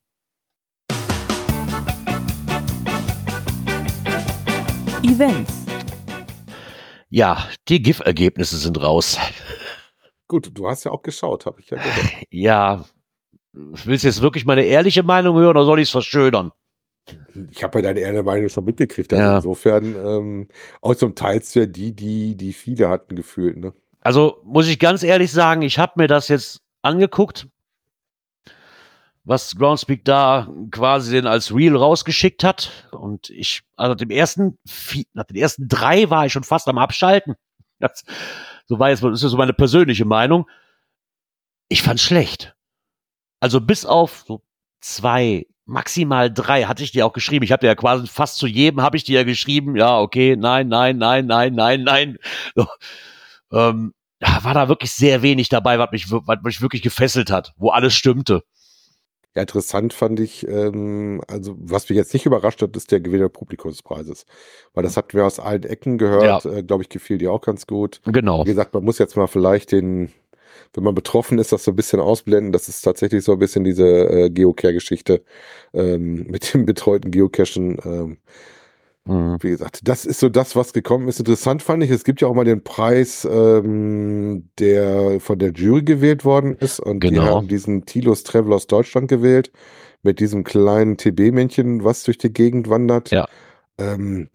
[5.02, 5.66] Events,
[7.10, 9.18] Ja, die GIF-Ergebnisse sind raus.
[10.34, 12.26] Gut, du hast ja auch geschaut, habe ich ja gehört.
[12.30, 12.84] Ja,
[13.52, 16.50] willst du jetzt wirklich meine ehrliche Meinung hören oder soll ich es verschönern?
[17.52, 19.12] Ich habe ja deine ehrliche Meinung schon mitgekriegt.
[19.12, 19.36] Also Ja.
[19.36, 20.48] insofern, ähm,
[20.82, 23.74] auch zum Teil ja die, die, die viele hatten gefühlt, ne?
[24.00, 27.46] Also muss ich ganz ehrlich sagen, ich habe mir das jetzt angeguckt,
[29.22, 32.88] was Groundspeak da quasi denn als Reel rausgeschickt hat.
[32.90, 34.58] Und ich, also nach dem ersten,
[35.12, 37.36] nach den ersten drei war ich schon fast am Abschalten.
[37.78, 38.04] Das,
[38.66, 40.48] so war jetzt, das ist so meine persönliche Meinung.
[41.68, 42.54] Ich fand's schlecht.
[43.40, 44.42] Also bis auf so
[44.80, 47.44] zwei, maximal drei hatte ich dir auch geschrieben.
[47.44, 49.76] Ich habe dir ja quasi fast zu jedem habe ich dir ja geschrieben.
[49.76, 52.18] Ja, okay, nein, nein, nein, nein, nein, nein.
[52.54, 52.66] So,
[53.52, 57.70] ähm, war da wirklich sehr wenig dabei, was mich, was mich wirklich gefesselt hat, wo
[57.70, 58.44] alles stimmte.
[59.34, 63.28] Ja, interessant fand ich, ähm, also was mich jetzt nicht überrascht hat, ist der Gewinner
[63.28, 64.26] Publikumspreises.
[64.74, 67.66] Weil das hatten wir aus allen Ecken gehört, äh, glaube ich, gefiel dir auch ganz
[67.66, 68.00] gut.
[68.06, 68.44] Genau.
[68.44, 70.12] Wie gesagt, man muss jetzt mal vielleicht den,
[70.72, 72.52] wenn man betroffen ist, das so ein bisschen ausblenden.
[72.52, 75.22] Das ist tatsächlich so ein bisschen diese äh, Geocare-Geschichte
[75.72, 77.78] ähm, mit dem betreuten Geocachen.
[77.84, 78.18] Ähm,
[79.06, 79.36] Mhm.
[79.42, 81.18] wie gesagt, das ist so das, was gekommen ist.
[81.18, 85.82] Interessant fand ich, es gibt ja auch mal den Preis, ähm, der von der Jury
[85.82, 86.80] gewählt worden ist.
[86.80, 87.36] Und die Genau.
[87.36, 89.52] haben diesen Tilos Travel aus Deutschland gewählt.
[90.02, 93.10] Mit diesem kleinen TB-Männchen, was durch die Gegend wandert.
[93.10, 93.26] Ja.
[93.78, 94.28] Ähm,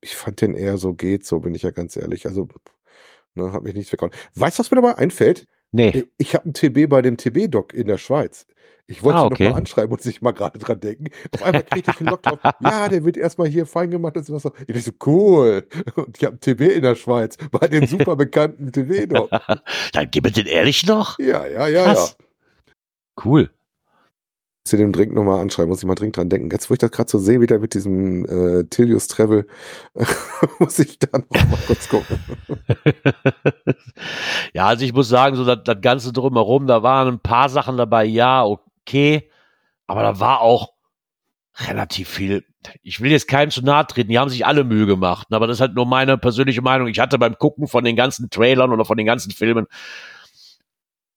[0.00, 2.26] ich fand den eher so geht, so bin ich ja ganz ehrlich.
[2.26, 2.48] Also,
[3.34, 4.14] ne, hat mich nichts verkauft.
[4.34, 5.46] Weißt du, was mir dabei einfällt?
[5.72, 6.04] Nee.
[6.18, 8.46] Ich habe ein TB bei dem TB-Doc in der Schweiz.
[8.88, 9.44] Ich wollte Ah, okay.
[9.46, 11.06] noch mal anschreiben und sich mal gerade dran denken.
[11.34, 12.38] Auf einmal kriege ich einen drauf.
[12.60, 14.16] Ja, der wird erstmal hier fein gemacht.
[14.16, 14.52] Und so.
[14.68, 15.66] Ich so, cool.
[15.96, 19.30] Und ich habe ein TB in der Schweiz bei dem super bekannten TB-Doc.
[19.92, 21.18] Dann gib mir den ehrlich noch.
[21.18, 22.16] Ja, ja, ja, Krass.
[22.18, 22.24] ja.
[23.24, 23.50] Cool.
[24.64, 26.50] zu dem dringend nochmal anschreiben, muss ich mal dringend dran denken.
[26.50, 29.46] Jetzt, wo ich das gerade so sehe, wieder mit diesem äh, Tilius Travel,
[30.60, 32.18] muss ich da noch mal kurz gucken.
[34.52, 37.76] ja, also ich muss sagen, so das, das Ganze drumherum, da waren ein paar Sachen
[37.76, 38.62] dabei, ja, okay,
[39.86, 40.72] aber da war auch
[41.58, 42.44] relativ viel.
[42.82, 45.58] Ich will jetzt keinem zu nahe treten, die haben sich alle Mühe gemacht, aber das
[45.58, 46.88] ist halt nur meine persönliche Meinung.
[46.88, 49.66] Ich hatte beim Gucken von den ganzen Trailern oder von den ganzen Filmen,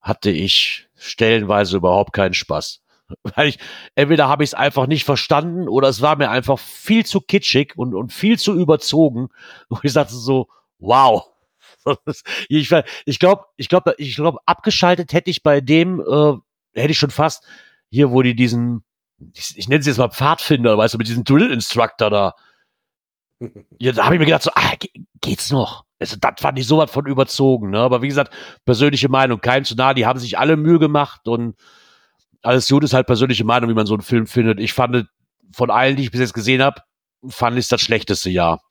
[0.01, 2.81] hatte ich stellenweise überhaupt keinen Spaß.
[3.35, 3.59] Weil ich,
[3.95, 7.73] entweder habe ich es einfach nicht verstanden oder es war mir einfach viel zu kitschig
[7.75, 9.29] und, und viel zu überzogen.
[9.69, 10.47] Und ich sagte so,
[10.77, 11.25] wow.
[12.49, 12.71] Ich,
[13.05, 16.33] ich glaube, ich glaube, ich glaube, abgeschaltet hätte ich bei dem, äh,
[16.73, 17.45] hätte ich schon fast
[17.89, 18.83] hier, wo die diesen,
[19.33, 22.33] ich, ich nenne es jetzt mal Pfadfinder, weißt du, mit diesem Drill Instructor da.
[23.79, 24.91] Ja, da habe ich mir gedacht, so, ah, ge-
[25.21, 25.85] geht's noch?
[25.97, 27.79] Also, das fand ich sowas von überzogen, ne?
[27.79, 28.33] Aber wie gesagt,
[28.65, 31.55] persönliche Meinung, keinem zu nah, die haben sich alle Mühe gemacht und
[32.41, 34.59] alles gut ist halt persönliche Meinung, wie man so einen Film findet.
[34.59, 35.07] Ich fand,
[35.53, 36.81] von allen, die ich bis jetzt gesehen habe,
[37.27, 38.61] fand ich es das schlechteste Jahr.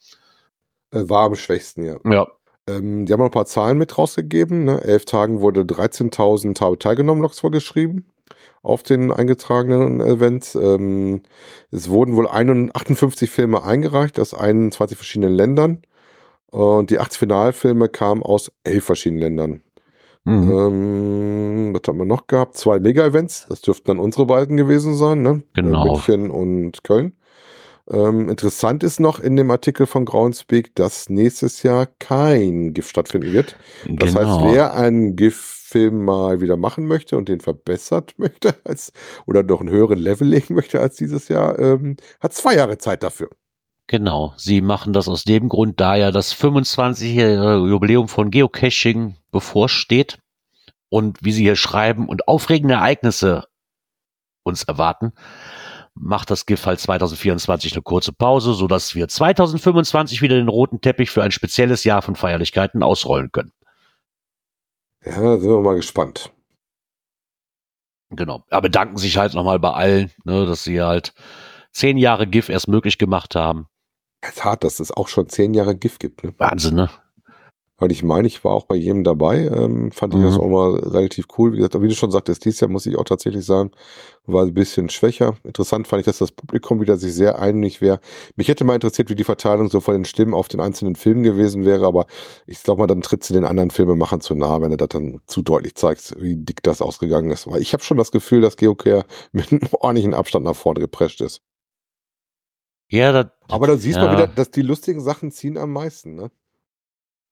[0.90, 1.96] Äh, War am schwächsten, ja.
[2.04, 2.26] Ja.
[2.68, 4.64] Ähm, die haben noch ein paar Zahlen mit rausgegeben.
[4.64, 4.82] Ne?
[4.82, 8.06] Elf Tagen wurde 13.000 habe teilgenommen, Logs vorgeschrieben
[8.62, 10.54] auf den eingetragenen Events.
[10.54, 11.22] Ähm,
[11.70, 15.82] es wurden wohl 51 58 Filme eingereicht aus 21 verschiedenen Ländern.
[16.50, 19.62] Und die 8 Finalfilme kamen aus elf verschiedenen Ländern.
[20.24, 20.50] Mhm.
[20.50, 22.56] Ähm, was haben wir noch gehabt?
[22.56, 25.42] Zwei Mega-Events, das dürften dann unsere beiden gewesen sein, ne?
[25.54, 25.84] Genau.
[25.84, 27.12] München und Köln.
[27.90, 33.32] Ähm, interessant ist noch in dem Artikel von Groundspeak, dass nächstes Jahr kein GIF stattfinden
[33.32, 33.56] wird.
[33.86, 34.52] Das heißt, Genau.
[34.52, 38.92] wer einen GIF-Film mal wieder machen möchte und den verbessert möchte als
[39.26, 43.02] oder noch einen höheren Level legen möchte als dieses Jahr, ähm, hat zwei Jahre Zeit
[43.02, 43.30] dafür.
[43.86, 50.18] Genau, sie machen das aus dem Grund, da ja das 25-jährige Jubiläum von Geocaching bevorsteht
[50.90, 53.44] und wie sie hier schreiben und aufregende Ereignisse
[54.42, 55.12] uns erwarten,
[56.00, 61.10] macht das GIF halt 2024 eine kurze Pause, sodass wir 2025 wieder den roten Teppich
[61.10, 63.52] für ein spezielles Jahr von Feierlichkeiten ausrollen können.
[65.04, 66.32] Ja, sind wir mal gespannt.
[68.10, 68.44] Genau.
[68.50, 71.12] Aber bedanken sich halt nochmal bei allen, ne, dass sie halt
[71.72, 73.66] zehn Jahre GIF erst möglich gemacht haben.
[74.20, 76.24] Es ist hart, dass es auch schon zehn Jahre GIF gibt.
[76.24, 76.34] Ne?
[76.38, 76.90] Wahnsinn, ne?
[77.80, 80.24] Weil ich meine, ich war auch bei jedem dabei, ähm, fand ich Mhm.
[80.24, 81.52] das auch mal relativ cool.
[81.52, 83.70] Wie gesagt, wie du schon sagtest, dieses Jahr muss ich auch tatsächlich sagen,
[84.26, 85.36] war ein bisschen schwächer.
[85.44, 88.00] Interessant fand ich, dass das Publikum wieder sich sehr einig wäre.
[88.36, 91.22] Mich hätte mal interessiert, wie die Verteilung so von den Stimmen auf den einzelnen Filmen
[91.22, 92.06] gewesen wäre, aber
[92.46, 95.20] ich glaube mal, dann tritt sie den anderen Filmemachern zu nahe, wenn du das dann
[95.26, 97.46] zu deutlich zeigst, wie dick das ausgegangen ist.
[97.48, 101.20] Weil ich habe schon das Gefühl, dass Geocare mit einem ordentlichen Abstand nach vorne geprescht
[101.20, 101.42] ist.
[102.90, 104.06] Ja, das, Aber da siehst du Ja.
[104.08, 106.30] mal wieder, dass die lustigen Sachen ziehen am meisten, ne?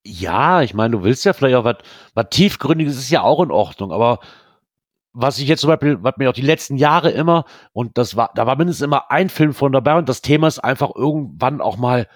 [0.09, 1.79] Ja, ich meine, du willst ja vielleicht auch was,
[2.15, 4.21] was tiefgründiges ist ja auch in Ordnung, aber
[5.13, 8.31] was ich jetzt zum Beispiel, was mir auch die letzten Jahre immer, und das war,
[8.37, 11.77] da war mindestens immer ein Film von dabei und das Thema ist einfach irgendwann auch
[11.77, 12.07] mal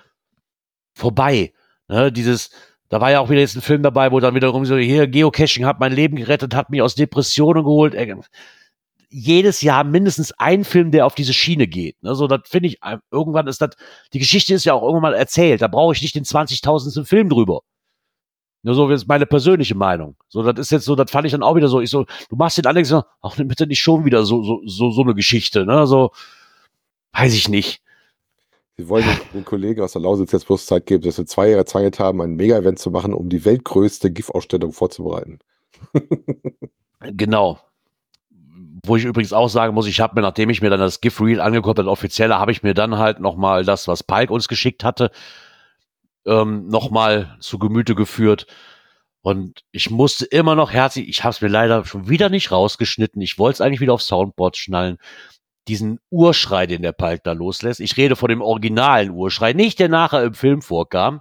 [0.95, 1.53] vorbei.
[1.88, 2.51] Ne, dieses,
[2.91, 5.64] da war ja auch wieder jetzt ein Film dabei, wo dann wiederum so, hier, Geocaching
[5.64, 7.95] hat mein Leben gerettet, hat mich aus Depressionen geholt.
[7.95, 8.14] Äh,
[9.09, 12.01] Jedes Jahr mindestens ein Film, der auf diese Schiene geht.
[12.03, 13.70] Ne, so, das finde ich, äh, irgendwann ist das,
[14.12, 17.05] die Geschichte ist ja auch irgendwann mal erzählt, da brauche ich nicht den 20.000.
[17.05, 17.62] Film drüber.
[18.62, 20.16] Nur so ist meine persönliche Meinung.
[20.28, 21.80] So, das ist jetzt so, das fand ich dann auch wieder so.
[21.80, 24.90] Ich so, du machst den Alex so, ach, bitte nicht schon wieder so, so, so,
[24.90, 25.86] so eine Geschichte, ne?
[25.86, 26.11] So,
[27.12, 27.82] weiß ich nicht.
[28.76, 29.04] Sie wollen
[29.34, 32.22] den, Kollegen aus der Lausitz jetzt bloß Zeit geben, dass wir zwei Jahre Zeit haben,
[32.22, 35.38] ein Mega-Event zu machen, um die weltgrößte GIF-Ausstellung vorzubereiten.
[37.02, 37.58] Genau.
[38.84, 41.20] Wo ich übrigens auch sagen muss, ich habe mir, nachdem ich mir dann das GIF
[41.20, 44.48] Reel angeguckt habe, das offizielle, habe ich mir dann halt nochmal das, was Palk uns
[44.48, 45.11] geschickt hatte,
[46.30, 48.46] ähm, nochmal zu Gemüte geführt.
[49.22, 53.20] Und ich musste immer noch herzlich, ich habe es mir leider schon wieder nicht rausgeschnitten.
[53.20, 54.96] Ich wollte es eigentlich wieder auf Soundboard schnallen.
[55.68, 57.80] Diesen Urschrei, den der Palk da loslässt.
[57.80, 61.20] Ich rede von dem originalen Urschrei, nicht der nachher im Film vorkam.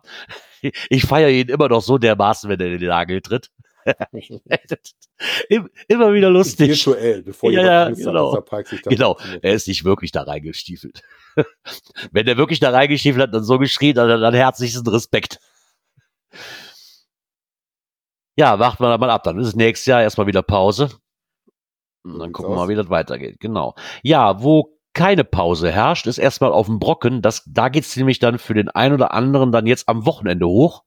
[0.89, 3.49] Ich feiere ihn immer noch so dermaßen, wenn er in den Nagel tritt.
[5.87, 6.85] immer wieder lustig.
[6.85, 8.41] Virtuell, bevor Ja, jemand ja, genau.
[8.41, 11.01] Park sich da Genau, er ist nicht wirklich da reingestiefelt.
[12.11, 15.39] Wenn er wirklich da reingestiefelt hat und so geschrien, dann, dann herzlichsten Respekt.
[18.35, 19.23] Ja, warten wir da mal ab.
[19.23, 20.89] Dann ist es nächstes Jahr erstmal wieder Pause.
[22.03, 23.39] Und dann gucken wir mal, wie das weitergeht.
[23.39, 23.75] Genau.
[24.01, 27.21] Ja, wo keine Pause herrscht, ist erstmal auf dem Brocken.
[27.21, 30.83] Das, da geht's nämlich dann für den einen oder anderen dann jetzt am Wochenende hoch.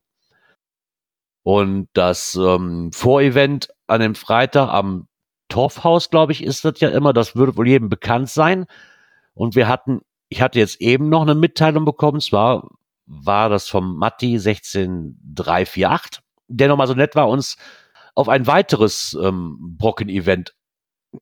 [1.44, 5.08] Und das ähm, Vorevent an dem Freitag am
[5.48, 7.12] Torfhaus, glaube ich, ist das ja immer.
[7.12, 8.66] Das würde wohl jedem bekannt sein.
[9.34, 10.00] Und wir hatten,
[10.32, 12.66] ich hatte jetzt eben noch eine Mitteilung bekommen, zwar
[13.04, 17.58] war das vom Matti 16348, der nochmal so nett war, uns
[18.14, 20.54] auf ein weiteres ähm, Brocken-Event,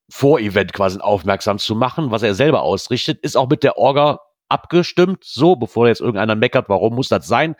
[0.08, 5.24] Vor-Event quasi aufmerksam zu machen, was er selber ausrichtet, ist auch mit der Orga abgestimmt,
[5.24, 7.56] so, bevor jetzt irgendeiner meckert, warum muss das sein?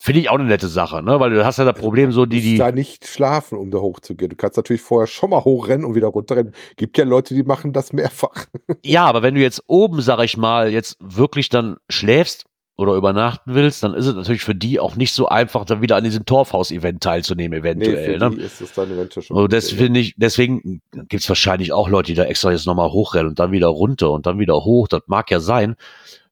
[0.03, 1.21] Finde ich auch eine nette Sache, ne?
[1.21, 2.57] Weil du hast ja das Problem so, die, die.
[2.57, 4.29] da nicht schlafen, um da hochzugehen.
[4.29, 6.53] Du kannst natürlich vorher schon mal hochrennen und wieder runterrennen.
[6.75, 8.47] Gibt ja Leute, die machen das mehrfach.
[8.83, 12.43] Ja, aber wenn du jetzt oben, sag ich mal, jetzt wirklich dann schläfst
[12.75, 15.95] oder übernachten willst, dann ist es natürlich für die auch nicht so einfach, dann wieder
[15.95, 18.19] an diesem Torfhaus-Event teilzunehmen, eventuell.
[18.19, 18.35] für ne?
[18.35, 19.37] die ist es dann eventuell schon.
[19.37, 23.39] Also finde ich, deswegen gibt's wahrscheinlich auch Leute, die da extra jetzt nochmal hochrennen und
[23.39, 24.87] dann wieder runter und dann wieder hoch.
[24.87, 25.75] Das mag ja sein.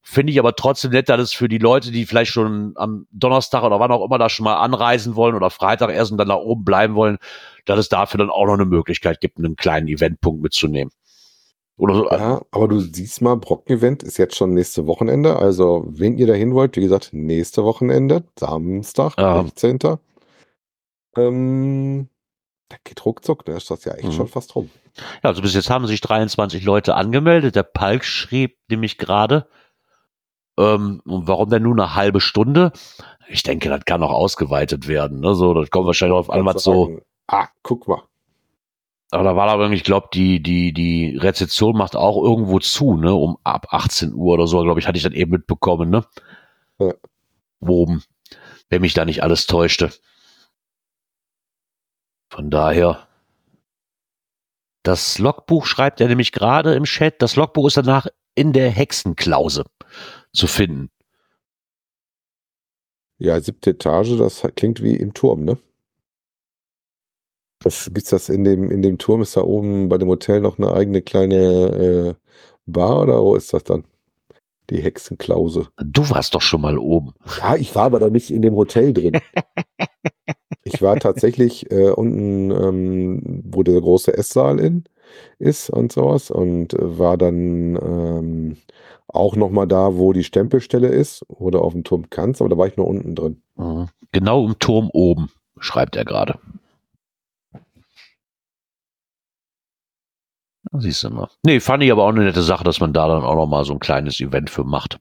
[0.04, 3.62] Finde ich aber trotzdem nett, dass es für die Leute, die vielleicht schon am Donnerstag
[3.62, 6.34] oder wann auch immer da schon mal anreisen wollen oder Freitag erst und dann da
[6.34, 7.18] oben bleiben wollen,
[7.66, 10.90] dass es dafür dann auch noch eine Möglichkeit gibt, einen kleinen Eventpunkt mitzunehmen.
[11.78, 12.10] Oder so.
[12.10, 15.36] Ja, aber du siehst mal, Brocken-Event ist jetzt schon nächste Wochenende.
[15.36, 19.42] Also, wenn ihr dahin wollt, wie gesagt, nächste Wochenende, Samstag, Ja.
[19.42, 19.78] 16.
[21.16, 22.08] Ähm,
[22.68, 24.12] da geht ruckzuck, da ist das ja echt Mhm.
[24.12, 24.70] schon fast rum.
[25.22, 27.54] Ja, also bis jetzt haben sich 23 Leute angemeldet.
[27.56, 29.46] Der Palk schrieb nämlich gerade,
[30.58, 32.72] ähm, und warum denn nur eine halbe Stunde?
[33.28, 35.20] Ich denke, das kann auch ausgeweitet werden.
[35.20, 35.34] Ne?
[35.34, 37.00] So, das kommt wahrscheinlich auf an, was so.
[37.26, 38.02] Ah, guck mal.
[39.12, 42.96] Aber da war aber, irgendwie, ich glaube, die, die, die Rezeption macht auch irgendwo zu,
[42.96, 43.12] ne?
[43.12, 46.06] Um ab 18 Uhr oder so, glaube ich, hatte ich dann eben mitbekommen, ne?
[46.78, 46.94] Ja.
[47.60, 48.02] Oben.
[48.70, 49.92] Wenn mich da nicht alles täuschte.
[52.30, 53.06] Von daher.
[54.82, 57.20] Das Logbuch schreibt er nämlich gerade im Chat.
[57.20, 59.66] Das Logbuch ist danach in der Hexenklause
[60.32, 60.90] zu finden.
[63.18, 65.58] Ja, siebte Etage, das klingt wie im Turm, ne?
[67.62, 69.22] Das, gibt's das in dem, in dem Turm?
[69.22, 72.14] Ist da oben bei dem Hotel noch eine eigene kleine äh,
[72.66, 73.84] Bar oder wo ist das dann?
[74.70, 75.68] Die Hexenklause.
[75.84, 77.12] Du warst doch schon mal oben.
[77.38, 79.18] Ja, ich war aber da nicht in dem Hotel drin.
[80.64, 84.84] Ich war tatsächlich äh, unten, ähm, wo der große Esssaal in,
[85.38, 88.56] ist und sowas und war dann ähm,
[89.08, 92.56] auch noch mal da, wo die Stempelstelle ist oder auf dem Turm kannst, aber da
[92.56, 93.42] war ich nur unten drin.
[93.56, 93.88] Mhm.
[94.12, 96.38] Genau im Turm oben, schreibt er gerade.
[100.78, 101.28] Siehst du mal.
[101.44, 103.64] Nee, fand ich aber auch eine nette Sache, dass man da dann auch noch mal
[103.64, 104.98] so ein kleines Event für macht.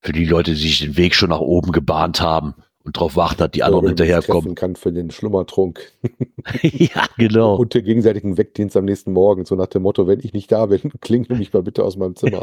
[0.00, 3.38] Für die Leute, die sich den Weg schon nach oben gebahnt haben und darauf warten,
[3.38, 4.54] dass die anderen man sich hinterherkommen.
[4.54, 5.92] kann für den Schlummertrunk
[6.62, 7.56] ja, genau.
[7.56, 10.66] und den gegenseitigen Wegdienst am nächsten Morgen, so nach dem Motto, wenn ich nicht da
[10.66, 12.42] bin, klingel mich mal bitte aus meinem Zimmer.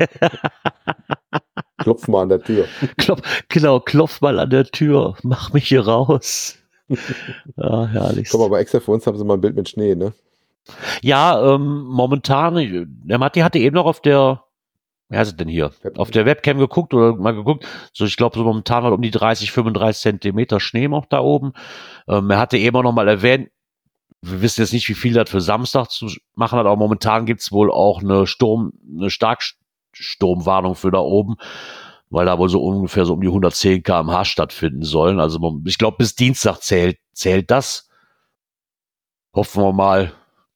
[1.78, 2.66] Klopf mal an der Tür.
[2.98, 6.58] Klopf, genau, klopf mal an der Tür, mach mich hier raus.
[7.56, 8.30] Ja, herrlich.
[8.30, 10.14] Komm, aber extra für uns haben sie mal ein Bild mit Schnee, ne?
[11.02, 14.44] Ja, ähm, momentan, ich- der Matti hatte eben noch auf der,
[15.10, 15.72] wer heißt es denn hier?
[15.82, 16.02] Webcam.
[16.02, 17.66] Auf der Webcam geguckt oder mal geguckt.
[17.94, 21.54] So, ich glaube, so momentan hat um die 30, 35 Zentimeter Schnee noch da oben.
[22.08, 23.50] Ähm, er hatte eben auch noch mal erwähnt,
[24.22, 27.52] wir wissen jetzt nicht, wie viel das für Samstag zu machen hat, aber momentan gibt's
[27.52, 31.38] wohl auch eine Sturm, eine Starksturmwarnung für da oben,
[32.12, 35.20] weil da wohl so ungefähr so um die 110 kmh stattfinden sollen.
[35.20, 37.90] Also ich glaube, bis Dienstag zählt, zählt das.
[39.34, 40.12] Hoffen wir mal,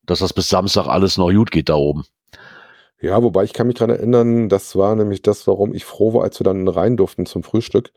[0.06, 2.06] dass das bis Samstag alles noch gut geht da oben.
[3.02, 6.24] Ja, wobei ich kann mich dran erinnern, das war nämlich das, warum ich froh war,
[6.24, 7.92] als wir dann rein durften zum Frühstück,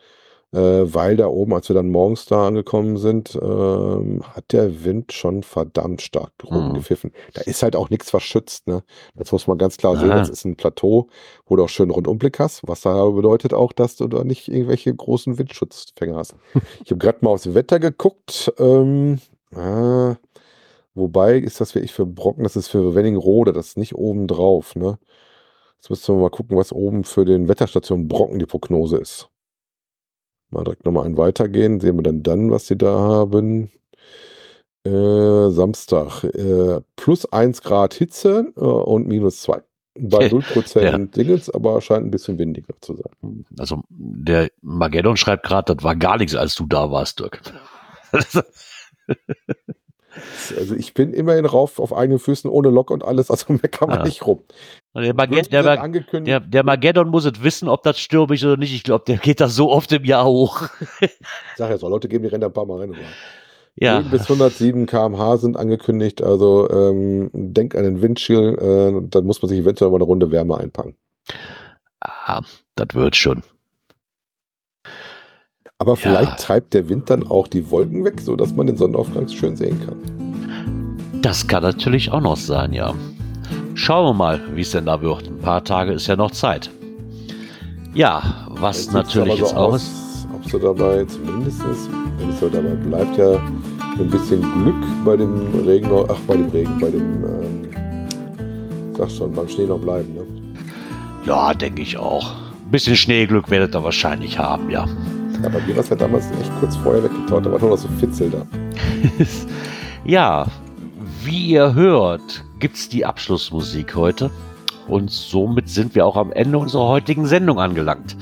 [0.52, 5.12] äh, weil da oben, als wir dann morgens da angekommen sind, ähm, hat der Wind
[5.12, 6.74] schon verdammt stark drum Mhm.
[6.74, 7.12] gepfiffen.
[7.34, 8.82] Da ist halt auch nichts verschützt, ne?
[9.14, 10.10] Das muss man ganz klar sehen.
[10.10, 10.18] Aha.
[10.18, 11.08] Das ist ein Plateau,
[11.46, 14.92] wo du auch schön Rundumblick hast, was da bedeutet auch, dass du da nicht irgendwelche
[14.94, 16.34] großen Windschutzfänger hast.
[16.84, 19.20] ich habe gerade mal aufs Wetter geguckt, ähm,
[19.54, 20.16] ah,
[20.98, 24.74] Wobei ist das wirklich für Brocken, das ist für Wenningrode, das ist nicht oben drauf,
[24.74, 24.98] ne?
[25.76, 29.28] Jetzt müssen wir mal gucken, was oben für den Wetterstation Brocken die Prognose ist.
[30.50, 33.70] Mal direkt nochmal einen weitergehen, sehen wir dann dann, was sie da haben.
[34.84, 39.62] Äh, Samstag, äh, plus 1 Grad Hitze äh, und minus 2.
[40.00, 43.44] Bei 0% Dingens, aber scheint ein bisschen windiger zu sein.
[43.56, 47.40] Also der Mageddon schreibt gerade, das war gar nichts, als du da warst, Dirk.
[50.58, 53.96] Also ich bin immerhin rauf auf eigenen Füßen ohne Lok und alles, also meckern wir
[53.96, 54.02] Ja.
[54.04, 54.42] nicht rum.
[54.94, 58.56] Der, Maged der, Mag der, der Mageddon muss es wissen, ob das stürmisch ist oder
[58.56, 58.74] nicht.
[58.74, 60.68] Ich glaube, der geht da so oft im Jahr hoch.
[61.00, 61.10] ich
[61.56, 62.94] sag ja so, Leute geben die Ränder ein paar Mal rein.
[63.80, 69.40] Ja, Bis 107 km/h sind angekündigt, also ähm, denk an den Windschild, äh, dann muss
[69.40, 70.96] man sich eventuell mal eine Runde Wärme einpacken.
[72.00, 72.40] ah,
[72.74, 73.44] das wird schon.
[75.80, 76.36] Aber vielleicht Ja.
[76.36, 81.22] treibt der Wind dann auch die Wolken weg, sodass man den Sonnenaufgang schön sehen kann.
[81.22, 82.94] Das kann natürlich auch noch sein, ja.
[83.74, 85.28] Schauen wir mal, wie es denn da wird.
[85.28, 86.70] Ein paar Tage ist ja noch Zeit.
[87.94, 90.28] Ja, was Jetzt natürlich aber jetzt so auch aus, ist.
[90.34, 91.60] Ob so dabei zumindest,
[92.18, 93.34] wenn es so dabei bleibt, ja
[94.00, 94.74] ein bisschen Glück
[95.04, 97.68] bei dem Regen, ach bei dem Regen, bei dem, ähm,
[98.96, 100.12] sag schon, beim Schnee noch bleiben.
[100.12, 100.22] Ne?
[101.24, 102.32] Ja, denke ich auch.
[102.64, 104.86] Ein bisschen Schneeglück werdet ihr wahrscheinlich haben, ja.
[105.42, 107.78] Ja, bei mir war es ja damals echt kurz vorher weggetaut, da war nur noch
[107.78, 108.46] so Fitzel da.
[110.04, 110.46] ja,
[111.22, 114.30] wie ihr hört, gibt's die Abschlussmusik heute.
[114.88, 118.16] Und somit sind wir auch am Ende unserer heutigen Sendung angelangt.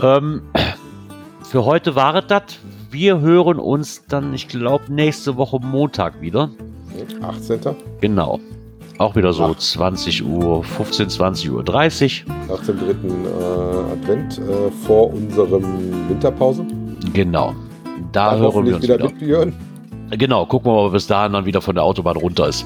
[0.00, 0.42] Ähm,
[1.42, 2.42] für heute war es das.
[2.90, 6.50] Wir hören uns dann, ich glaube, nächste Woche Montag wieder.
[7.22, 7.60] 18.
[8.00, 8.40] Genau.
[8.98, 9.56] Auch wieder so Ach.
[9.56, 12.24] 20 Uhr, 15, 20 Uhr 30.
[12.48, 16.64] Nach dem dritten äh, Advent äh, vor unserem Winterpause.
[17.12, 17.54] Genau.
[18.12, 19.52] Da Dann hören wir uns wieder wieder.
[20.10, 22.64] Genau, gucken wir mal, ob bis dahin dann wieder von der Autobahn runter ist.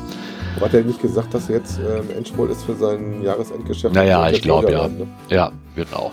[0.57, 3.95] Aber hat er nicht gesagt, dass er jetzt ähm, Endspurt ist für sein Jahresendgeschäft?
[3.95, 4.89] Naja, ich glaub, wieder ja.
[4.89, 5.07] ne?
[5.29, 6.13] Ja, genau.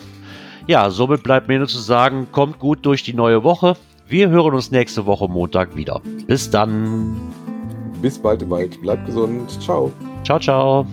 [0.68, 3.76] Ja, somit bleibt mir nur zu sagen, kommt gut durch die neue Woche.
[4.08, 6.02] Wir hören uns nächste Woche Montag wieder.
[6.28, 7.16] Bis dann.
[8.06, 8.80] Bis bald im Wald.
[8.82, 9.50] Bleibt gesund.
[9.60, 9.92] Ciao.
[10.24, 10.86] Ciao, ciao.